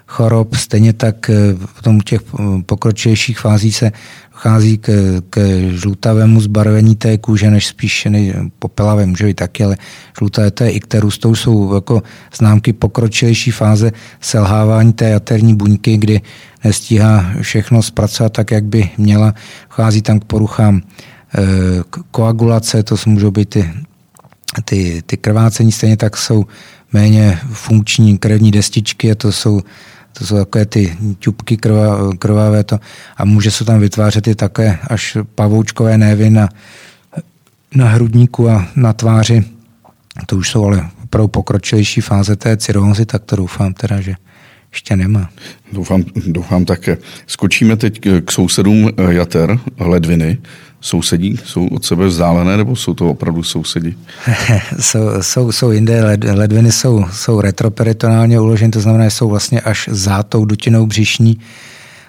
[0.06, 1.30] chorob, stejně tak
[1.74, 2.20] v tom těch
[2.66, 3.92] pokročilejších fází se
[4.32, 4.90] dochází k,
[5.30, 5.38] k
[5.70, 9.76] žlutavému zbarvení té kůže, než spíš ne, popelavé může být taky, ale
[10.18, 12.02] žluté to je ikterus, to jsou jako
[12.36, 16.20] známky pokročilejší fáze selhávání té jaterní buňky, kdy
[16.64, 19.34] nestíhá všechno zpracovat tak, jak by měla.
[19.70, 20.82] Dochází tam k poruchám
[22.10, 23.70] koagulace, to můžou být ty,
[24.64, 26.44] ty, ty krvácení, stejně tak jsou
[26.92, 29.60] méně funkční krevní destičky a to jsou
[30.12, 32.80] to jsou takové ty ťupky krva, krvavé to,
[33.16, 36.48] a může se tam vytvářet i také až pavoučkové névy na,
[37.74, 39.44] na hrudníku a na tváři.
[40.26, 44.14] To už jsou ale opravdu pokročilejší fáze té cirhózy, tak to doufám teda, že
[44.72, 45.30] ještě nemá.
[45.72, 46.98] Doufám, doufám také.
[47.26, 50.38] Skočíme teď k sousedům jater, ledviny.
[50.80, 53.94] Sousedí jsou od sebe vzdálené, nebo jsou to opravdu sousedi?
[54.80, 59.60] jsou, jsou, jsou jinde, led, ledviny jsou, jsou retroperitonálně uloženy, to znamená, že jsou vlastně
[59.60, 61.40] až za tou dutinou břišní.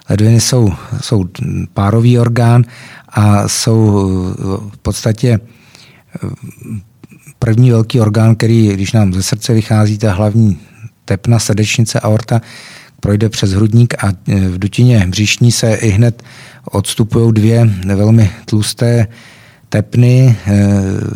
[0.10, 1.26] Ledviny jsou, jsou
[1.74, 2.64] párový orgán
[3.10, 4.08] a jsou
[4.74, 5.40] v podstatě
[7.40, 10.60] první velký orgán, který, když nám ze srdce vychází ta hlavní
[11.06, 12.42] tepna, srdečnice, aorta,
[13.00, 16.24] projde přes hrudník a v dutině břišní se i hned
[16.72, 19.08] odstupují dvě velmi tlusté
[19.72, 20.60] tepny, eh,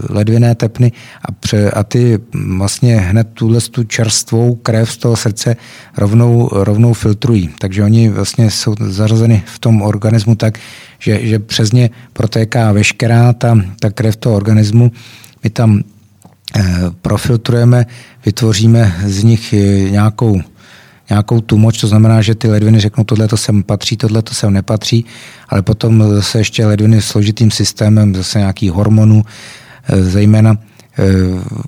[0.09, 2.19] ledviné tepny a, pře, a ty
[2.57, 5.55] vlastně hned tuhle tu čerstvou krev z toho srdce
[5.97, 7.49] rovnou, rovnou filtrují.
[7.59, 10.59] Takže oni vlastně jsou zařazeny v tom organismu tak,
[10.99, 14.91] že, že přes ně protéká veškerá ta, ta krev toho organismu.
[15.43, 15.83] My tam
[17.01, 17.85] profiltrujeme,
[18.25, 20.41] vytvoříme z nich eh, nějakou
[21.09, 24.53] nějakou tumoč, to znamená, že ty ledviny řeknou, tohle to sem patří, tohle to sem
[24.53, 25.05] nepatří,
[25.49, 29.23] ale potom zase ještě ledviny složitým systémem, zase nějaký hormonů,
[29.87, 30.57] eh, zejména
[30.97, 31.03] eh,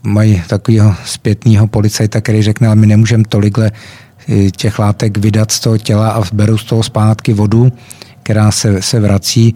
[0.03, 3.71] mají takového zpětního policajta, který řekne, ale my nemůžeme tolikle
[4.29, 7.71] eh, těch látek vydat z toho těla a berou z toho zpátky vodu,
[8.23, 9.55] která se, se vrací,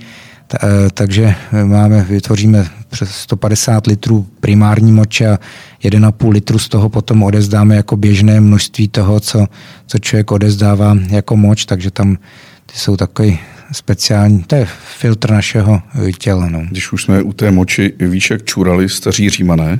[0.93, 5.39] takže máme, vytvoříme přes 150 litrů primární moče a
[5.83, 9.47] 1,5 litru z toho potom odezdáme jako běžné množství toho, co,
[9.87, 12.17] co člověk odezdává jako moč, takže tam
[12.65, 13.39] ty jsou takový
[13.71, 14.67] speciální, to je
[14.99, 15.81] filtr našeho
[16.17, 16.49] těla.
[16.49, 16.61] No.
[16.69, 19.79] Když už jsme u té moči, víš, jak čurali staří římané?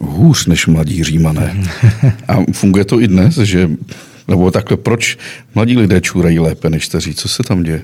[0.00, 1.64] Hůř než mladí římané.
[2.28, 3.70] A funguje to i dnes, že
[4.28, 5.18] nebo takhle, proč
[5.54, 7.14] mladí lidé čůrají lépe než staří?
[7.14, 7.82] Co se tam děje?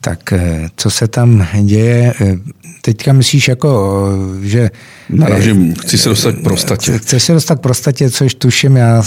[0.00, 2.14] Tak eh, co se tam děje?
[2.20, 2.36] Eh,
[2.82, 3.98] teďka myslíš jako,
[4.42, 4.70] eh, že...
[5.08, 6.98] Narážím, chci se dostat k prostatě.
[6.98, 9.02] Chceš se dostat k prostatě, což tuším já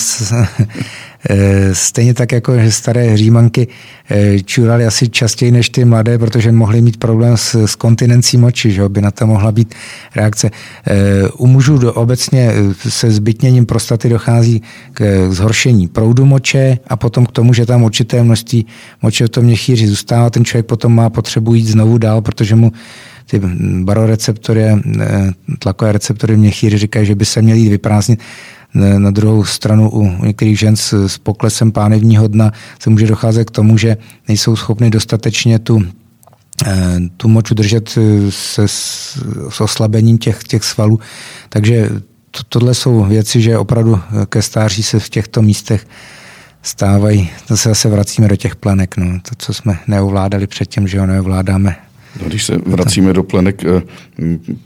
[1.73, 3.67] stejně tak jako že staré římanky
[4.09, 8.71] eh, čurali asi častěji než ty mladé, protože mohli mít problém s, s kontinencí moči,
[8.71, 9.75] že by na to mohla být
[10.15, 10.49] reakce.
[10.87, 10.93] Eh,
[11.37, 12.51] u mužů do, obecně
[12.89, 14.61] se zbytněním prostaty dochází
[14.93, 18.65] k zhoršení proudu moče a potom k tomu, že tam určité množství
[19.01, 20.29] moče v tom měchýři zůstává.
[20.29, 22.71] Ten člověk potom má potřebu jít znovu dál, protože mu
[23.25, 23.41] ty
[23.83, 24.63] baroreceptory,
[25.59, 28.19] tlakové receptory měchýři říkají, že by se měly jít vyprázdnit
[28.73, 33.51] na druhou stranu u některých žen s, s poklesem pánevního dna se může docházet k
[33.51, 33.97] tomu, že
[34.27, 35.83] nejsou schopny dostatečně tu
[36.65, 40.99] eh, tu moč udržet eh, se, s oslabením těch, těch svalů.
[41.49, 41.89] Takže
[42.31, 43.99] to, tohle jsou věci, že opravdu
[44.29, 45.87] ke stáří se v těchto místech
[46.61, 47.29] stávají.
[47.47, 48.97] To se zase vracíme do těch plenek.
[48.97, 49.19] No.
[49.29, 51.75] To, co jsme neovládali předtím, že ho neovládáme
[52.19, 53.81] No, když se vracíme do plenek, eh,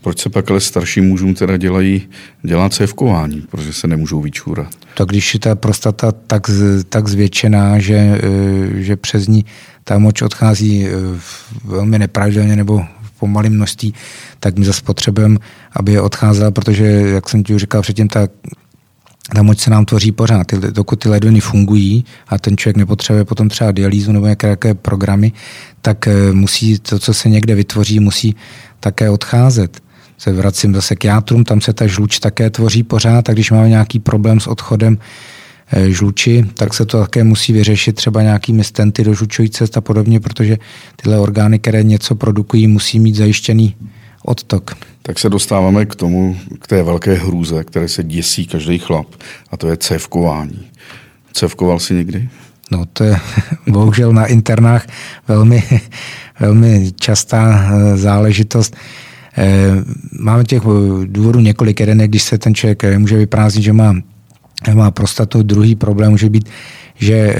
[0.00, 2.02] proč se pak ale starším mužům teda dělají,
[2.42, 4.68] dělá cévkování, protože se nemůžou vyčůrat?
[4.94, 6.50] Tak když je ta prostata tak,
[6.88, 9.44] tak zvětšená, že, eh, že přes ní
[9.84, 10.90] ta moč odchází eh,
[11.64, 13.94] velmi nepravidelně nebo v pomalém množství,
[14.40, 15.38] tak my zase potřebujeme,
[15.72, 18.28] aby je odcházela, protože, jak jsem ti už říkal předtím, ta
[19.34, 20.54] ta moč se nám tvoří pořád.
[20.54, 25.32] Dokud ty ledviny fungují a ten člověk nepotřebuje potom třeba dialýzu nebo nějaké programy,
[25.86, 28.36] tak eh, musí to, co se někde vytvoří, musí
[28.80, 29.82] také odcházet.
[30.18, 33.68] Se vracím zase k játrům, tam se ta žluč také tvoří pořád a když máme
[33.68, 34.98] nějaký problém s odchodem
[35.72, 39.80] eh, žluči, tak se to také musí vyřešit třeba nějakými stenty do žlučových cest a
[39.80, 40.58] podobně, protože
[40.96, 43.74] tyhle orgány, které něco produkují, musí mít zajištěný
[44.24, 44.74] odtok.
[45.02, 49.06] Tak se dostáváme k tomu, k té velké hrůze, které se děsí každý chlap,
[49.50, 50.66] a to je cévkování.
[51.32, 52.28] Cévkoval jsi někdy?
[52.70, 53.16] No to je
[53.66, 54.86] bohužel na internách
[55.28, 55.62] velmi,
[56.40, 58.76] velmi častá eh, záležitost.
[59.38, 59.70] Eh,
[60.20, 60.62] máme těch
[61.04, 61.80] důvodů několik.
[61.80, 63.94] Jeden je, když se ten člověk eh, může vyprázdnit, že má,
[64.74, 65.42] má prostatu.
[65.42, 66.48] Druhý problém může být,
[66.98, 67.36] že,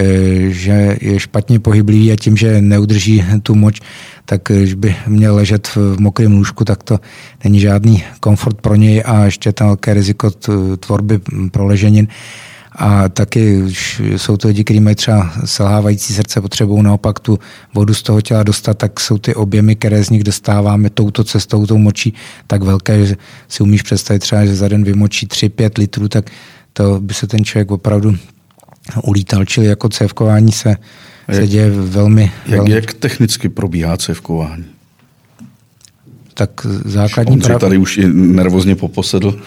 [0.48, 3.80] že je špatně pohyblivý a tím, že neudrží tu moč,
[4.24, 7.00] tak když by měl ležet v mokrém lůžku, tak to
[7.44, 10.30] není žádný komfort pro něj a ještě tam velké riziko
[10.80, 11.20] tvorby
[11.50, 12.08] proleženin.
[12.78, 13.62] A taky
[14.16, 17.38] jsou to lidi, kteří mají třeba selhávající srdce, potřebují naopak tu
[17.74, 21.66] vodu z toho těla dostat, tak jsou ty objemy, které z nich dostáváme touto cestou,
[21.66, 22.14] tou močí,
[22.46, 23.16] tak velké, že
[23.48, 26.30] si umíš představit třeba, že za den vymočí 3-5 litrů, tak
[26.72, 28.16] to by se ten člověk opravdu
[29.02, 29.44] ulítal.
[29.44, 30.76] Čili jako cévkování se,
[31.32, 32.32] se děje velmi...
[32.46, 32.70] Jak, velmi...
[32.70, 34.64] jak technicky probíhá cévkování?
[36.34, 37.42] Tak základní...
[37.42, 39.40] On tady už nervózně poposedl.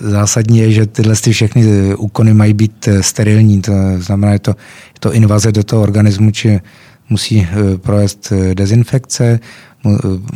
[0.00, 3.62] Zásadní je, že tyhle ty všechny úkony mají být sterilní.
[3.62, 4.50] To znamená, že to,
[4.94, 6.60] je to invaze do toho organismu, či
[7.08, 9.40] musí provést dezinfekce,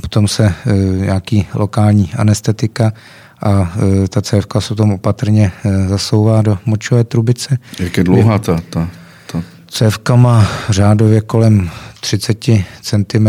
[0.00, 0.54] potom se
[0.96, 2.92] nějaký lokální anestetika
[3.42, 3.72] a
[4.08, 5.52] ta cévka se tom opatrně
[5.88, 7.58] zasouvá do močové trubice.
[7.78, 8.88] Jak je dlouhá ta, ta,
[9.70, 9.76] ta?
[9.76, 12.44] Cévka má řádově kolem 30
[12.82, 13.26] cm,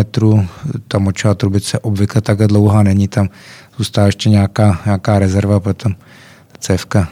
[0.87, 3.29] ta močová trubice obvykle takhle dlouhá není, tam
[3.77, 5.95] zůstává ještě nějaká, nějaká rezerva, potom
[6.59, 7.09] cévka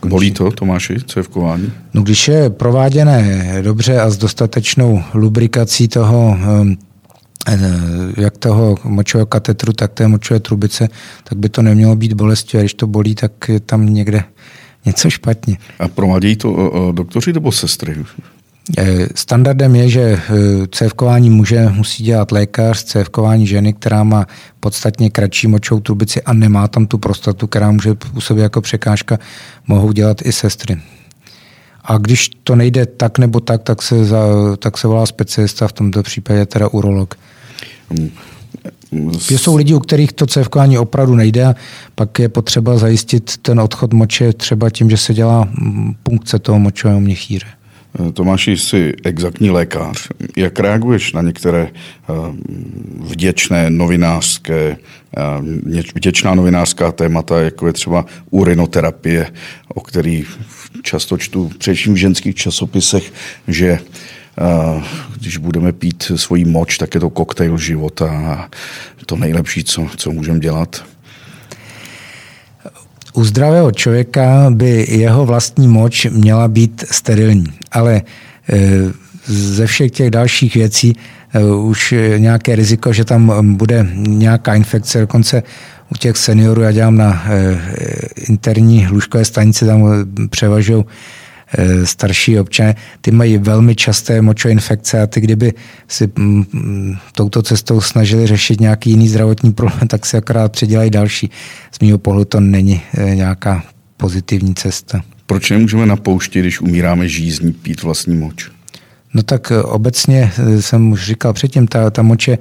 [0.00, 0.10] končí.
[0.10, 1.72] Bolí to, Tomáši, cévkování?
[1.94, 6.76] No když je prováděné dobře a s dostatečnou lubrikací toho eh,
[8.16, 10.88] jak toho močového katetru, tak té močové trubice,
[11.24, 12.58] tak by to nemělo být bolesti.
[12.58, 14.24] A když to bolí, tak je tam někde
[14.84, 15.56] něco špatně.
[15.78, 17.96] A provádějí to doktoři nebo sestry?
[18.78, 20.20] Eh, standardem je, že eh,
[20.70, 24.26] cévkování muže musí dělat lékař, cévkování ženy, která má
[24.60, 29.18] podstatně kratší močovou trubici a nemá tam tu prostatu, která může působit jako překážka,
[29.66, 30.76] mohou dělat i sestry.
[31.84, 34.22] A když to nejde tak nebo tak, tak se, za,
[34.58, 37.14] tak se volá specialista, v tomto případě teda urolog.
[39.18, 41.54] Jsou lidi, u kterých to cévkování opravdu nejde a
[41.94, 46.58] pak je potřeba zajistit ten odchod moče třeba tím, že se dělá mm, punkce toho
[46.58, 47.46] močového měchýře.
[48.12, 50.08] Tomáši, jsi exaktní lékař.
[50.36, 52.12] Jak reaguješ na některé eh,
[53.00, 54.76] vděčné novinářské,
[55.16, 59.32] eh, vděčná novinářská témata, jako je třeba urinoterapie,
[59.74, 60.24] o který
[60.82, 63.12] často čtu především v ženských časopisech,
[63.48, 64.82] že eh,
[65.20, 68.50] když budeme pít svoji moč, tak je to koktejl života a
[69.06, 70.91] to nejlepší, co, co můžeme dělat.
[73.12, 78.02] U zdravého člověka by jeho vlastní moč měla být sterilní, ale e,
[79.26, 80.96] ze všech těch dalších věcí
[81.34, 85.42] e, už nějaké riziko, že tam bude nějaká infekce, dokonce
[85.90, 87.58] u těch seniorů, já dělám na e,
[88.28, 89.84] interní lůžkové stanici, tam
[90.30, 90.84] převažují
[91.84, 95.52] starší občané, ty mají velmi časté močové infekce a ty kdyby
[95.88, 100.90] si mm, mm, touto cestou snažili řešit nějaký jiný zdravotní problém, tak si akorát předělají
[100.90, 101.30] další.
[101.72, 103.64] Z mého pohledu to není eh, nějaká
[103.96, 105.02] pozitivní cesta.
[105.26, 108.50] Proč nemůžeme na poušti, když umíráme žízní, pít vlastní moč?
[109.14, 112.38] No tak eh, obecně jsem už říkal předtím, ta, ta moče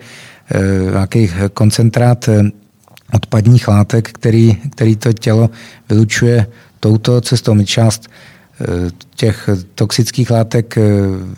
[0.91, 2.29] nějaký koncentrát
[3.13, 5.49] odpadních látek, který, který to tělo
[5.89, 6.47] vylučuje
[6.79, 7.53] touto cestou.
[7.53, 8.09] My část
[9.15, 10.81] těch toxických látek eh,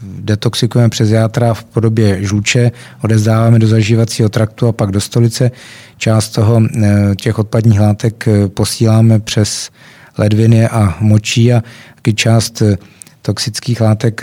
[0.04, 2.72] detoxikujeme přes játra v podobě žluče,
[3.04, 5.52] odezdáváme do zažívacího traktu a pak do stolice.
[5.98, 9.70] Část toho, eh, těch odpadních látek eh, posíláme přes
[10.18, 11.64] ledviny a močí a
[11.96, 12.62] taky část
[13.22, 14.22] toxických látek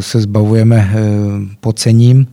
[0.00, 0.94] se zbavujeme
[1.60, 2.26] pocením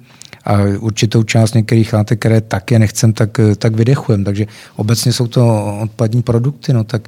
[0.46, 4.24] a určitou část některých látek, které také nechcem, tak, tak vydechujeme.
[4.24, 4.46] Takže
[4.76, 7.08] obecně jsou to odpadní produkty, no tak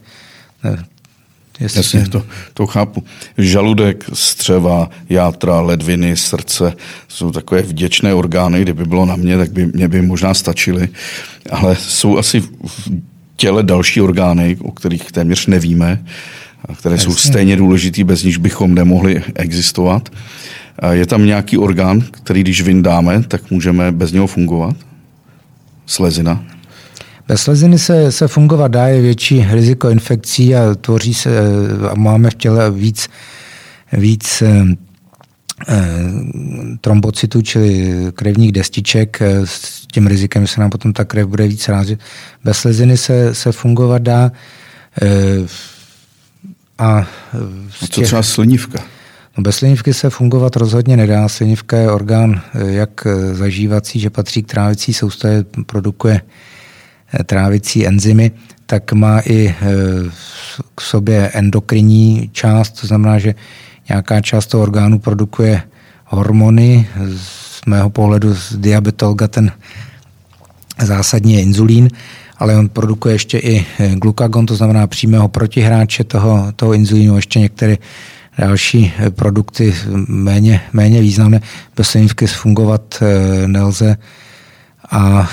[1.59, 3.03] Jestli Jasně, to, to chápu.
[3.37, 6.73] Žaludek, střeva, játra, ledviny, srdce
[7.07, 8.61] jsou takové vděčné orgány.
[8.61, 10.89] Kdyby bylo na mě, tak by mě by možná stačily.
[11.51, 12.91] Ale jsou asi v
[13.35, 16.03] těle další orgány, o kterých téměř nevíme,
[16.69, 17.05] a které Jasně.
[17.05, 20.09] jsou stejně důležitý, bez níž bychom nemohli existovat.
[20.91, 24.75] Je tam nějaký orgán, který když vyndáme, tak můžeme bez něho fungovat?
[25.85, 26.43] Slezina?
[27.27, 31.29] Bez sleziny se, se fungovat dá, je větší riziko infekcí a tvoří se,
[31.89, 33.09] a máme v těle víc,
[33.93, 34.65] víc eh,
[35.67, 35.77] eh,
[36.81, 41.47] trombocytů, čili krevních destiček, eh, s tím rizikem, že se nám potom ta krev bude
[41.47, 41.99] víc rázit.
[42.43, 44.31] Bez sleziny se, se fungovat dá.
[46.77, 47.07] A, a
[47.89, 48.83] co třeba slinivka?
[49.37, 51.29] No bez slinivky se fungovat rozhodně nedá.
[51.29, 56.56] Slinivka je orgán jak zažívací, že patří k trávicí soustavě, produkuje Eh,
[57.25, 58.31] trávicí enzymy,
[58.65, 59.55] tak má i eh,
[60.75, 63.35] k sobě endokrinní část, to znamená, že
[63.89, 65.61] nějaká část toho orgánu produkuje
[66.05, 66.87] hormony.
[67.17, 69.51] Z mého pohledu z diabetolga ten
[70.83, 71.89] zásadní je inzulín,
[72.37, 77.39] ale on produkuje ještě i eh, glukagon, to znamená přímého protihráče toho, toho inzulínu, ještě
[77.39, 77.77] některé
[78.37, 79.75] další produkty
[80.07, 81.41] méně, méně významné.
[81.75, 83.03] Bez fungovat
[83.47, 83.97] nelze
[84.91, 85.29] a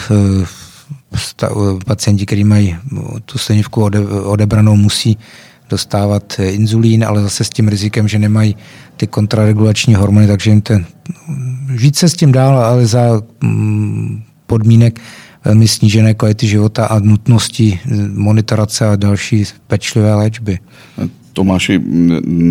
[1.87, 2.77] pacienti, kteří mají
[3.25, 3.91] tu slinivku
[4.25, 5.19] odebranou, musí
[5.71, 8.57] dostávat inzulín, ale zase s tím rizikem, že nemají
[8.97, 10.87] ty kontraregulační hormony, takže jim ten,
[11.79, 15.01] žít se s tím dál, ale za mm, podmínek
[15.45, 17.81] velmi snížené kvality života a nutnosti
[18.13, 20.59] monitorace a další pečlivé léčby.
[21.33, 21.81] Tomáši,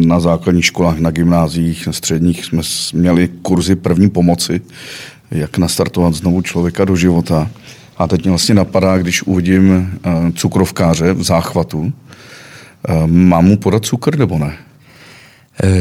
[0.06, 2.62] na základních školách, na gymnáziích, na středních jsme
[2.94, 4.62] měli kurzy první pomoci,
[5.32, 7.50] jak nastartovat znovu člověka do života.
[7.98, 11.94] A teď mě vlastně napadá, když uvidím eh, cukrovkáře v záchvatu,
[13.06, 14.58] Mám mu podat cukr nebo ne?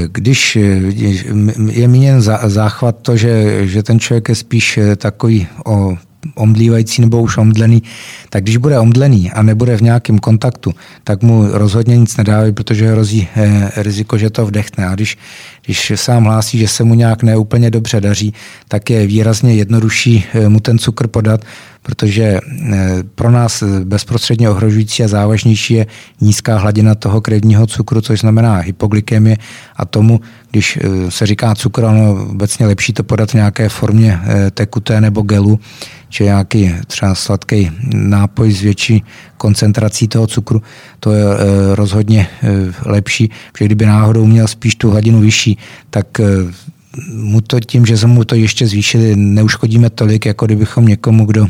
[0.06, 0.58] Když
[1.70, 5.96] je míněn záchvat to, že, že ten člověk je spíš takový o
[6.34, 7.82] omdlívající nebo už omdlený,
[8.30, 12.92] tak když bude omdlený a nebude v nějakém kontaktu, tak mu rozhodně nic nedávají, protože
[12.92, 14.86] hrozí eh, riziko, že to vdechne.
[14.86, 15.18] A když,
[15.64, 18.34] když sám hlásí, že se mu nějak neúplně dobře daří,
[18.68, 21.44] tak je výrazně jednodušší eh, mu ten cukr podat,
[21.82, 22.40] protože eh,
[23.14, 25.86] pro nás bezprostředně ohrožující a závažnější je
[26.20, 29.36] nízká hladina toho krevního cukru, což znamená hypoglykemie
[29.76, 30.20] a tomu,
[30.50, 30.78] když
[31.08, 34.20] se říká cukr, ono obecně lepší to podat v nějaké formě
[34.54, 35.60] tekuté nebo gelu,
[36.12, 39.04] či nějaký třeba sladký nápoj s větší
[39.36, 40.62] koncentrací toho cukru,
[41.00, 42.48] to je eh, rozhodně eh,
[42.84, 45.58] lepší, protože kdyby náhodou měl spíš tu hladinu vyšší,
[45.90, 46.24] tak eh,
[47.12, 51.46] mu to tím, že jsme mu to ještě zvýšili, neuškodíme tolik, jako kdybychom někomu, kdo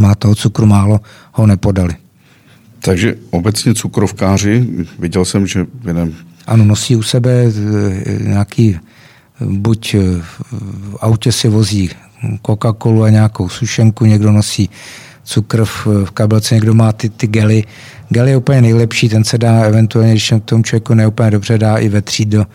[0.00, 1.00] má toho cukru málo,
[1.32, 1.94] ho nepodali.
[2.80, 4.66] Takže obecně cukrovkáři,
[4.98, 6.12] viděl jsem, že jeden...
[6.46, 7.44] Ano, nosí u sebe
[8.20, 8.78] nějaký,
[9.40, 9.94] buď
[10.50, 11.90] v autě si vozí
[12.46, 14.70] Coca-Colu a nějakou sušenku, někdo nosí
[15.24, 17.64] cukr v, v kabelce, někdo má ty, ty gely.
[18.08, 21.76] Gel je úplně nejlepší, ten se dá eventuálně, když k tomu člověku neúplně dobře, dá
[21.76, 22.46] i vetřít do,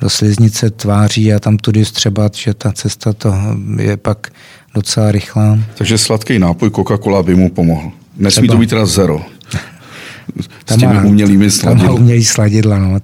[0.00, 3.34] do sliznice tváří a tam tudy střebat, že ta cesta to
[3.78, 4.28] je pak
[4.74, 5.58] docela rychlá.
[5.74, 7.92] Takže sladký nápoj Coca-Cola by mu pomohl.
[8.16, 8.54] Nesmí Třeba.
[8.54, 9.22] to být teda zero.
[10.66, 11.86] S těmi umělými sladidla.
[11.86, 12.98] Tam má umělý sladidla, no.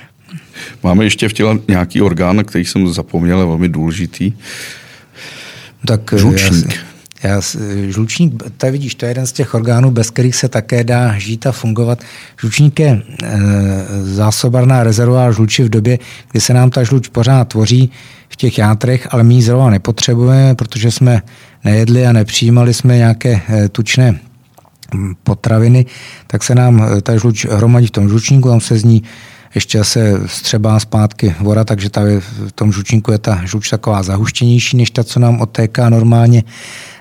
[0.82, 4.32] Máme ještě v těle nějaký orgán, který jsem zapomněl, je velmi důležitý.
[5.86, 6.66] Tak eh, žlučník.
[6.74, 6.80] Já,
[7.22, 7.40] já,
[7.88, 11.46] žlučník, to vidíš, to je jeden z těch orgánů, bez kterých se také dá žít
[11.46, 11.98] a fungovat.
[12.40, 13.38] Žlučník je e,
[14.02, 15.98] zásobarná rezervová žluči v době,
[16.32, 17.90] kdy se nám ta žluč pořád tvoří
[18.28, 21.22] v těch játrech, ale my ji zrovna nepotřebujeme, protože jsme
[21.64, 24.20] nejedli a nepřijímali jsme nějaké e, tučné
[24.94, 25.86] hm, potraviny,
[26.26, 29.02] tak se nám ta žluč hromadí v tom žlučníku, tam se z ní
[29.54, 32.02] ještě se střebá zpátky voda, takže ta,
[32.46, 36.42] v tom žlučníku je ta žluč taková zahuštěnější, než ta, co nám odtéká normálně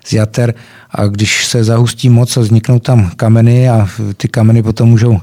[0.07, 0.53] z jater.
[0.91, 3.87] A když se zahustí moc vzniknou tam kameny a
[4.17, 5.19] ty kameny potom můžou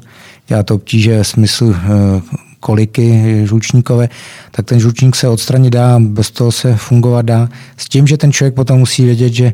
[0.49, 2.23] dělat obtíže smyslu eh,
[2.61, 4.09] koliky žlučníkové,
[4.51, 7.49] tak ten žlučník se odstranit dá, bez toho se fungovat dá.
[7.77, 9.53] S tím, že ten člověk potom musí vědět, že,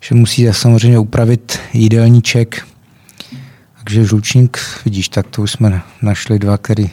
[0.00, 2.66] že musí samozřejmě upravit jídelníček,
[3.78, 6.90] takže žlučník, vidíš, tak to už jsme našli dva, který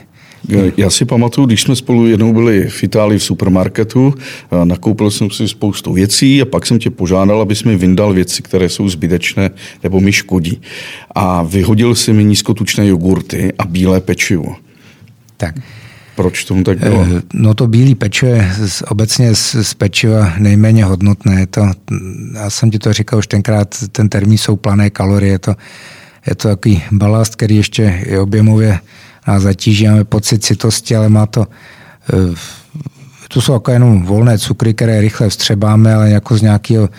[0.78, 4.14] já si pamatuju, když jsme spolu jednou byli v Itálii v supermarketu,
[4.64, 8.70] nakoupil jsem si spoustu věcí a pak jsem tě požádal, abys mi vyndal věci, které
[8.70, 9.50] jsou zbytečné
[9.84, 10.62] nebo mi škodí.
[11.16, 14.56] A vyhodil si mi nízkotučné jogurty a bílé pečivo.
[15.38, 15.56] Tak.
[16.16, 17.08] Proč tomu tak bylo?
[17.18, 18.52] Eh, no to bílý pečivo je
[18.88, 21.48] obecně z, z pečiva nejméně hodnotné.
[21.48, 21.62] To,
[22.34, 25.32] já jsem ti to říkal už tenkrát, ten termín jsou plané kalorie.
[25.32, 25.56] Je to,
[26.28, 28.80] je to takový balast, který ještě je objemově
[29.28, 31.48] nás zatíží, máme pocit citosti, ale má to
[32.14, 32.36] eh,
[33.34, 36.90] to jsou jako jenom volné cukry, které rychle vstřebáme, ale jako z nějakého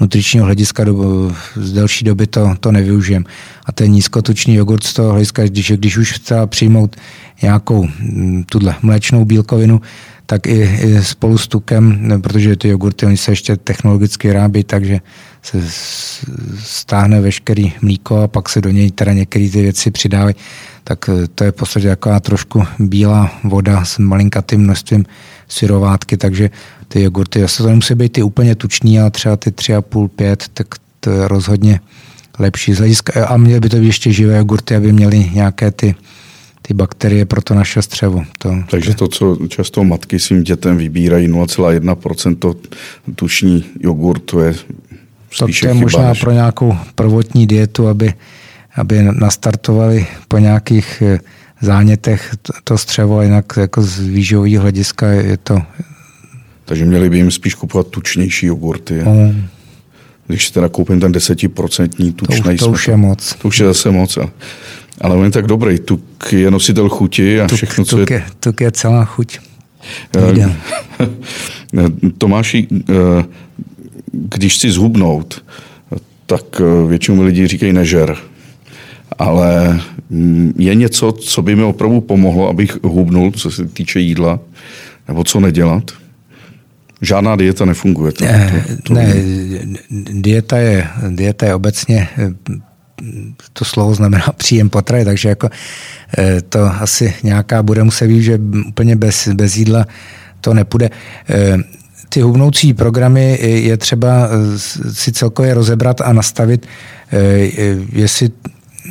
[0.00, 3.24] nutričního hlediska do, z delší doby to, to nevyužijeme.
[3.66, 6.96] A ten nízkotučný jogurt z toho hlediska, když, když už chce přijmout
[7.42, 9.80] nějakou mm, tuhle mléčnou bílkovinu,
[10.26, 15.00] tak i, i spolu s tukem, protože ty jogurty, oni se ještě technologicky rábí, takže
[15.42, 15.58] se
[16.64, 20.34] stáhne veškerý mlíko a pak se do něj teda některé ty věci přidávají
[20.88, 25.04] tak eh, to je v podstatě taková trošku bílá voda s malinkatým množstvím
[25.48, 26.50] syrovátky, takže
[26.88, 30.66] ty jogurty, zase to nemusí být ty úplně tučný, ale třeba ty 3,5, 5, tak
[31.00, 31.80] to je rozhodně
[32.38, 33.26] lepší z hlediska.
[33.26, 35.94] A měly by to být ještě živé jogurty, aby měly nějaké ty,
[36.62, 38.24] ty bakterie pro to naše střevo.
[38.38, 42.54] To, Takže to, co často matky svým dětem vybírají 0,1%
[43.14, 44.54] tučný jogurt, to je
[45.30, 46.20] spíše to, to je chyba, možná než...
[46.20, 48.14] pro nějakou prvotní dietu, aby
[48.78, 51.20] aby nastartovali po nějakých eh,
[51.60, 55.62] zánětech to střevo, jinak jako z výživového hlediska je to...
[56.64, 59.02] Takže měli by jim spíš kupovat tučnější jogurty.
[59.04, 59.12] No.
[60.26, 63.34] Když si teda koupím ten desetiprocentní tučný to, už, to už je moc.
[63.34, 64.18] To už je zase moc.
[65.00, 65.78] Ale on je tak dobrý.
[65.78, 68.24] Tuk je nositel chuti a tuk, všechno, co tuk je...
[68.40, 69.38] Tuk je celá chuť.
[70.16, 70.56] Eh,
[72.18, 73.24] Tomáši, eh,
[74.28, 75.44] když si zhubnout,
[76.26, 78.16] tak většinou lidi říkají nežer
[79.18, 79.80] ale
[80.10, 84.40] mm, je něco, co by mi opravdu pomohlo, abych hubnul, co se týče jídla,
[85.08, 85.90] nebo co nedělat?
[87.00, 88.12] Žádná dieta nefunguje.
[88.12, 89.14] To, ne, to, to ne
[90.12, 92.08] dieta, je, dieta je obecně,
[93.52, 95.50] to slovo znamená příjem potravy, takže jako
[96.18, 99.86] eh, to asi nějaká bude muset být, že úplně bez, bez jídla
[100.40, 100.90] to nepůjde.
[102.08, 104.28] Eh, ty hubnoucí programy je třeba
[104.92, 106.66] si celkově rozebrat a nastavit,
[107.12, 107.18] eh,
[107.92, 108.30] jestli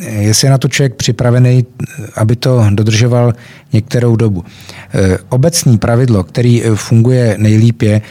[0.07, 1.65] jestli je na to člověk připravený,
[2.15, 3.33] aby to dodržoval
[3.73, 4.45] některou dobu.
[5.29, 8.01] Obecný pravidlo, který funguje nejlíp je,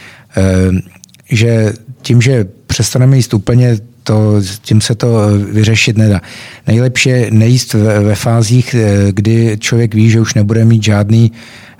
[1.29, 3.77] že tím, že přestaneme jíst úplně
[4.07, 5.07] to, tím se to
[5.51, 6.21] vyřešit nedá.
[6.67, 8.75] Nejlepší je nejíst ve, ve fázích,
[9.11, 11.31] kdy člověk ví, že už nebude mít žádný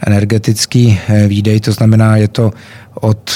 [0.07, 2.51] energetický výdej, to znamená, je to
[2.93, 3.31] od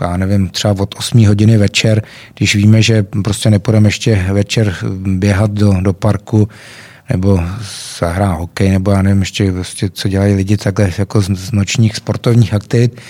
[0.00, 2.02] já nevím, třeba od 8 hodiny večer,
[2.34, 4.76] když víme, že prostě nepůjdeme ještě večer
[5.06, 6.48] běhat do, do parku
[7.10, 7.40] nebo
[8.00, 11.96] zahrá hokej, nebo já nevím ještě, prostě, co dělají lidi takhle jako z, z nočních
[11.96, 13.00] sportovních aktivit,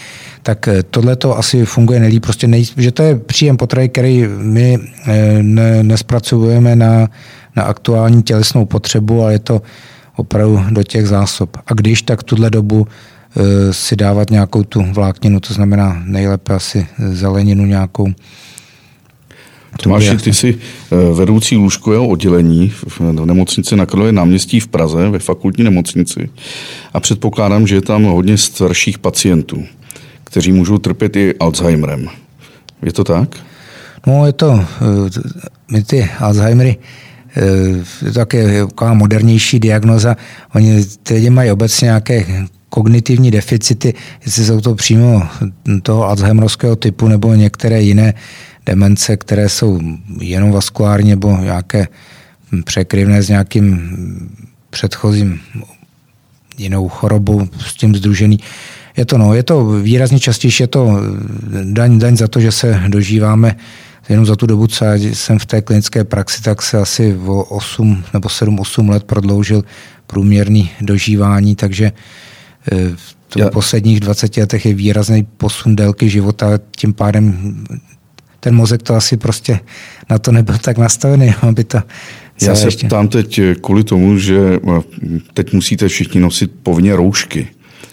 [0.43, 2.23] tak eh, tohle to asi funguje nejlíp.
[2.23, 7.09] Prostě nej, že to je příjem potravy, který my eh, ne, nespracujeme na,
[7.57, 9.63] na aktuální tělesnou potřebu, ale je to
[10.17, 11.57] opravdu do těch zásob.
[11.67, 12.87] A když, tak tuhle dobu
[13.37, 18.07] Eh, si dávat nějakou tu vlákninu, to znamená nejlépe asi zeleninu nějakou.
[19.83, 25.19] Tomáši, ty jsi eh, vedoucí lůžkového oddělení v nemocnici na Karlově náměstí v Praze, ve
[25.19, 26.31] fakultní nemocnici.
[26.95, 29.65] A předpokládám, že je tam hodně starších pacientů,
[30.25, 32.09] kteří můžou trpět i Alzheimerem.
[32.83, 33.37] Je to tak?
[34.07, 35.21] No, je to, eh,
[35.73, 36.77] my ty Alzheimery,
[37.37, 40.17] je to také taková modernější diagnoza.
[40.55, 43.95] Oni ty mají obecně nějaké kognitivní deficity,
[44.25, 45.23] jestli jsou to přímo
[45.83, 48.15] toho Alzheimerovského typu nebo některé jiné
[48.67, 49.81] demence, které jsou
[50.21, 51.89] jenom vaskulární nebo nějaké
[52.65, 53.81] překryvné s nějakým
[54.71, 55.41] předchozím
[56.59, 58.41] jinou chorobou s tím združený.
[58.97, 61.01] Je to, no, je to výrazně častější, je to
[61.65, 63.57] daň, daň za to, že se dožíváme
[64.09, 67.45] jenom za tu dobu, co já jsem v té klinické praxi, tak se asi o
[67.45, 69.65] 8 nebo 7-8 let prodloužil
[70.07, 71.93] průměrný dožívání, takže
[73.29, 73.51] v Já...
[73.51, 77.55] posledních 20 letech je výrazný posun délky života, tím pádem
[78.45, 79.61] ten mozek to asi prostě
[80.11, 81.79] na to nebyl tak nastavený, aby to
[82.43, 82.87] já se ještě...
[82.87, 84.81] ptám teď kvůli tomu, že eh,
[85.35, 87.49] teď musíte všichni nosit povinně roušky.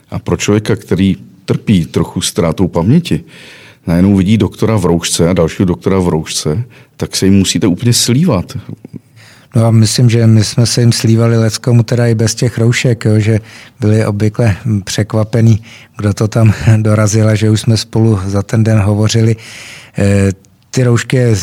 [0.10, 3.23] A pro člověka, který trpí trochu ztrátou paměti,
[3.88, 6.64] najednou vidí doktora v roušce a dalšího doktora v roušce,
[6.98, 8.57] tak se jim musíte úplně slívat.
[9.56, 13.06] No a myslím, že my jsme se jim slívali leckomu teda i bez těch roušek,
[13.06, 13.40] jo, že
[13.80, 15.64] byli obvykle překvapení,
[15.98, 19.36] kdo to tam dorazil a že už jsme spolu za ten den hovořili.
[19.98, 20.32] E,
[20.72, 21.36] ty roušky je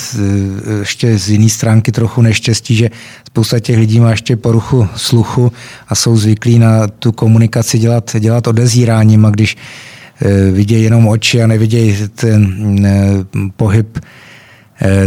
[0.78, 2.90] ještě z jiné stránky trochu neštěstí, že
[3.26, 5.52] spousta těch lidí má ještě poruchu sluchu
[5.88, 9.56] a jsou zvyklí na tu komunikaci dělat, dělat odezíráním a když
[10.22, 12.56] e, vidějí jenom oči a nevidějí ten
[13.56, 14.27] pohyb Eh,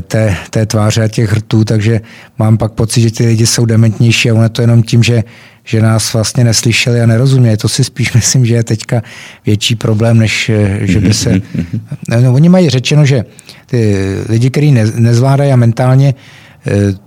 [0.07, 2.02] té, té tváře a těch hrtů, takže
[2.39, 5.23] mám pak pocit, že ty lidi jsou dementnější a ono to jenom tím, že,
[5.64, 7.57] že nás vlastně neslyšeli a nerozuměli.
[7.57, 9.03] To si spíš myslím, že je teďka
[9.45, 11.41] větší problém, než eh, že by se...
[12.22, 13.26] No, oni mají řečeno, že
[13.65, 13.95] ty
[14.30, 16.51] lidi, kteří ne, nezvládají a mentálně Eh,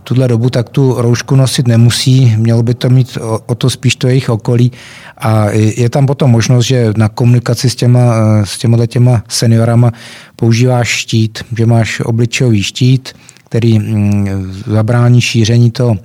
[0.03, 3.97] tuhle dobu, tak tu roušku nosit nemusí, mělo by to mít o, o to spíš
[3.97, 4.73] to jejich okolí
[5.19, 9.93] a je tam potom možnost, že na komunikaci s těma, eh, s těma těma seniorama
[10.37, 13.13] používáš štít, že máš obličejový štít,
[13.45, 15.97] který mm, zabrání šíření to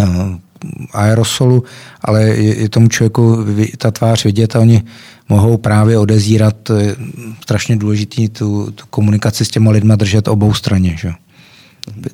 [0.00, 0.04] eh,
[0.92, 1.64] aerosolu,
[2.00, 3.44] ale je, tomu člověku
[3.78, 4.82] ta tvář vidět a oni
[5.28, 6.70] mohou právě odezírat,
[7.42, 10.96] strašně důležité tu, tu komunikaci s těma lidma držet obou straně.
[10.98, 11.12] Že?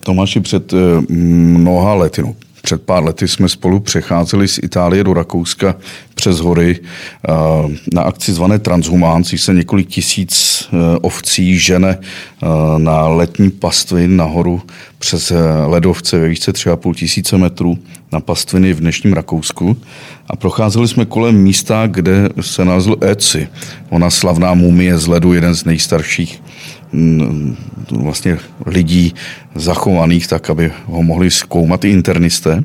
[0.02, 0.76] Tomáši, před eh,
[1.08, 5.74] mnoha lety, no, před pár lety jsme spolu přecházeli z Itálie do Rakouska
[6.14, 7.32] přes hory eh,
[7.94, 11.98] na akci zvané Transhumán, se několik tisíc eh, ovcí žene
[12.78, 14.62] na letní pastvy nahoru
[14.98, 15.32] přes
[15.66, 17.78] ledovce ve výšce 3,5 tisíce metrů
[18.12, 19.76] na pastviny v dnešním Rakousku.
[20.26, 23.48] A procházeli jsme kolem místa, kde se nalezl Eci,
[23.90, 26.42] ona slavná mumie z ledu, jeden z nejstarších
[27.90, 29.14] vlastně lidí
[29.54, 32.64] zachovaných tak, aby ho mohli zkoumat i internisté.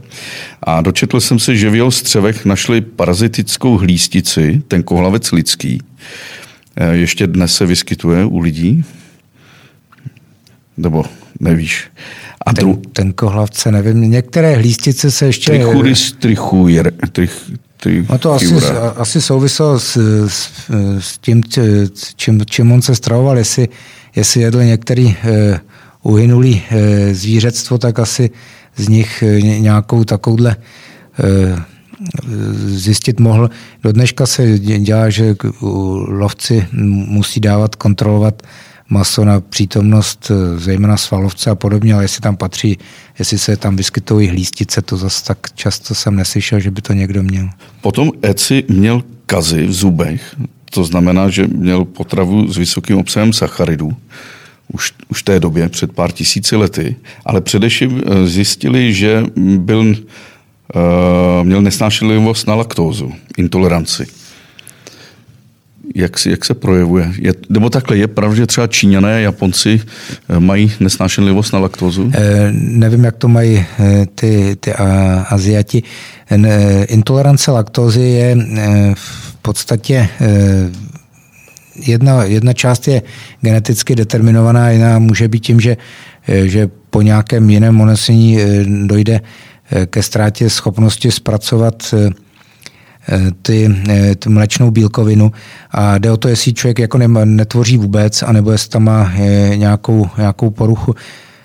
[0.64, 5.82] A dočetl jsem se, že v jeho střevech našli parazitickou hlístici, ten kohlavec lidský.
[6.76, 8.84] E, ještě dnes se vyskytuje u lidí?
[10.78, 11.06] Nebo
[11.40, 11.88] nevíš?
[12.46, 12.82] A ten, dru...
[12.94, 15.52] ten kohlavce, nevím, některé hlístice se ještě...
[15.52, 17.52] Trichuris trichuir, trich,
[18.10, 18.56] No to asi,
[18.96, 19.98] asi souviselo s,
[20.28, 20.50] s,
[21.00, 21.44] s tím,
[22.16, 23.68] čím, čím on se stravoval, jestli
[24.16, 25.60] jestli jedl některý eh,
[26.04, 28.30] uhynulý eh, zvířectvo, tak asi
[28.76, 30.56] z nich eh, nějakou takovouhle
[32.66, 33.50] zjistit mohl.
[33.84, 35.36] Do dneška se dělá, že
[36.08, 36.68] lovci
[37.08, 38.44] musí dávat, kontrolovat
[38.90, 42.78] maso na přítomnost zejména svalovce a podobně, ale jestli tam patří,
[43.20, 47.24] jestli se tam vyskytují hlístice, to zase tak často jsem neslyšel, že by to někdo
[47.24, 47.50] měl.
[47.82, 50.36] Potom Eci měl kazy v zubech,
[50.76, 53.94] to znamená, že měl potravu s vysokým obsahem sacharidů.
[54.74, 56.96] už, už té době, před pár tisíci lety,
[57.26, 59.24] ale především zjistili, že
[59.58, 59.96] byl, uh,
[61.44, 64.08] měl nesnášenlivost na laktózu, intoleranci
[65.96, 67.14] jak, jak se projevuje?
[67.18, 69.82] Je, nebo takhle, je pravda, že třeba Číňané a Japonci
[70.30, 72.12] eh, mají nesnášenlivost na laktózu?
[72.14, 74.86] E, nevím, jak to mají eh, ty, ty a,
[75.30, 75.84] Aziati.
[76.32, 80.10] E, intolerance laktózy je e, v podstatě e,
[81.86, 83.02] jedna, jedna část je
[83.42, 85.78] geneticky determinovaná, jiná může být tím, že,
[86.28, 88.38] že po nějakém jiném onesení
[88.86, 89.22] dojde
[89.86, 91.94] ke ztrátě schopnosti zpracovat
[93.10, 95.32] Eh, ty, eh, tu mlečnou bílkovinu
[95.72, 100.10] a jde o to, jestli člověk jako netvoří vůbec, anebo jestli tam má eh, nějakou,
[100.18, 100.96] nějakou poruchu.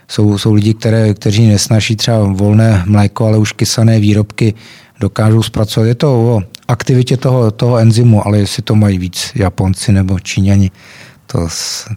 [0.09, 4.55] Jsou, jsou lidi, které, kteří nesnaží třeba volné mléko, ale už kysané výrobky
[5.01, 5.87] dokážou zpracovat.
[5.87, 10.71] Je to o aktivitě toho, toho enzymu, ale jestli to mají víc Japonci nebo Číňani,
[11.27, 11.49] to,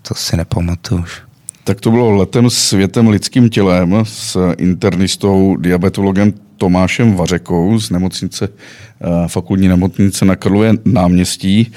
[0.02, 1.22] to si nepamatuju už.
[1.64, 9.28] Tak to bylo letem světem lidským tělem s internistou, diabetologem Tomášem Vařekou z nemocnice, eh,
[9.28, 11.72] fakultní nemocnice na Karlově náměstí.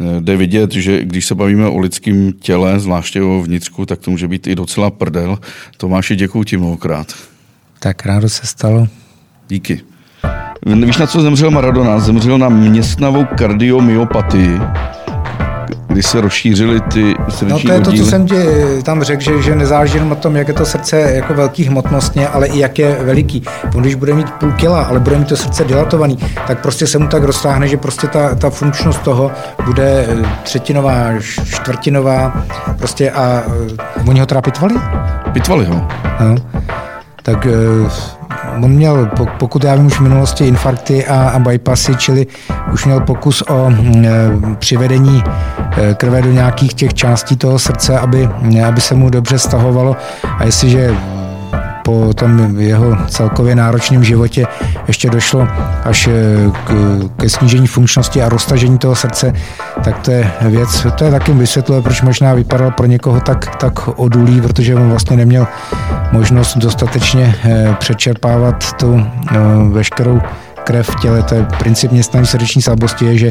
[0.00, 4.10] Eh, jde vidět, že když se bavíme o lidském těle, zvláště o vnitřku, tak to
[4.10, 5.38] může být i docela prdel.
[5.76, 7.12] Tomáši, děkuji ti mnohokrát.
[7.78, 8.88] Tak rádo se stalo.
[9.48, 9.95] Díky.
[10.66, 11.98] Víš, na co zemřel Maradona?
[11.98, 14.60] Zemřel na městnavou kardiomyopatii
[15.96, 18.36] kdy se rozšířily ty srdeční No to je to, co jsem ti
[18.82, 22.28] tam řekl, že, že nezáleží jenom na tom, jak je to srdce jako velký hmotnostně,
[22.28, 23.42] ale i jak je veliký.
[23.74, 26.98] On když bude mít půl kila, ale bude mít to srdce dilatovaný, tak prostě se
[26.98, 29.30] mu tak roztáhne, že prostě ta, ta funkčnost toho
[29.64, 31.08] bude eh, třetinová,
[31.44, 32.44] čtvrtinová,
[32.78, 34.74] prostě a uh, oni ho teda pitvali?
[35.32, 35.88] Pitvali ho.
[36.20, 36.34] No.
[37.26, 37.90] Tak uh,
[38.62, 42.26] On měl, pokud já vím, už v minulosti infarkty a, a bypassy, čili
[42.72, 45.22] už měl pokus o e, přivedení
[45.76, 48.28] e, krve do nějakých těch částí toho srdce, aby,
[48.66, 49.96] aby se mu dobře stahovalo.
[50.38, 50.96] A jestliže
[51.86, 54.46] po tom jeho celkově náročném životě
[54.88, 55.48] ještě došlo
[55.84, 56.12] až eh,
[56.64, 56.74] k,
[57.16, 59.32] ke snížení funkčnosti a roztažení toho srdce,
[59.84, 63.88] tak to je věc, to je taky vysvětluje, proč možná vypadal pro někoho tak, tak
[63.98, 65.46] odulý, protože on vlastně neměl
[66.12, 69.36] možnost dostatečně eh, přečerpávat tu eh,
[69.70, 70.20] veškerou
[70.66, 71.22] krev v těle.
[71.22, 73.30] To je princip městnavé srdeční slabosti, je, že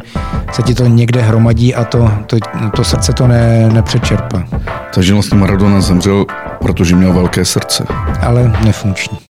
[0.51, 2.37] se ti to někde hromadí a to, to,
[2.75, 4.43] to srdce to ne, nepřečerpá.
[4.93, 6.25] Takže vlastně Maradona zemřel,
[6.59, 7.85] protože měl velké srdce.
[8.21, 9.17] Ale nefunkční.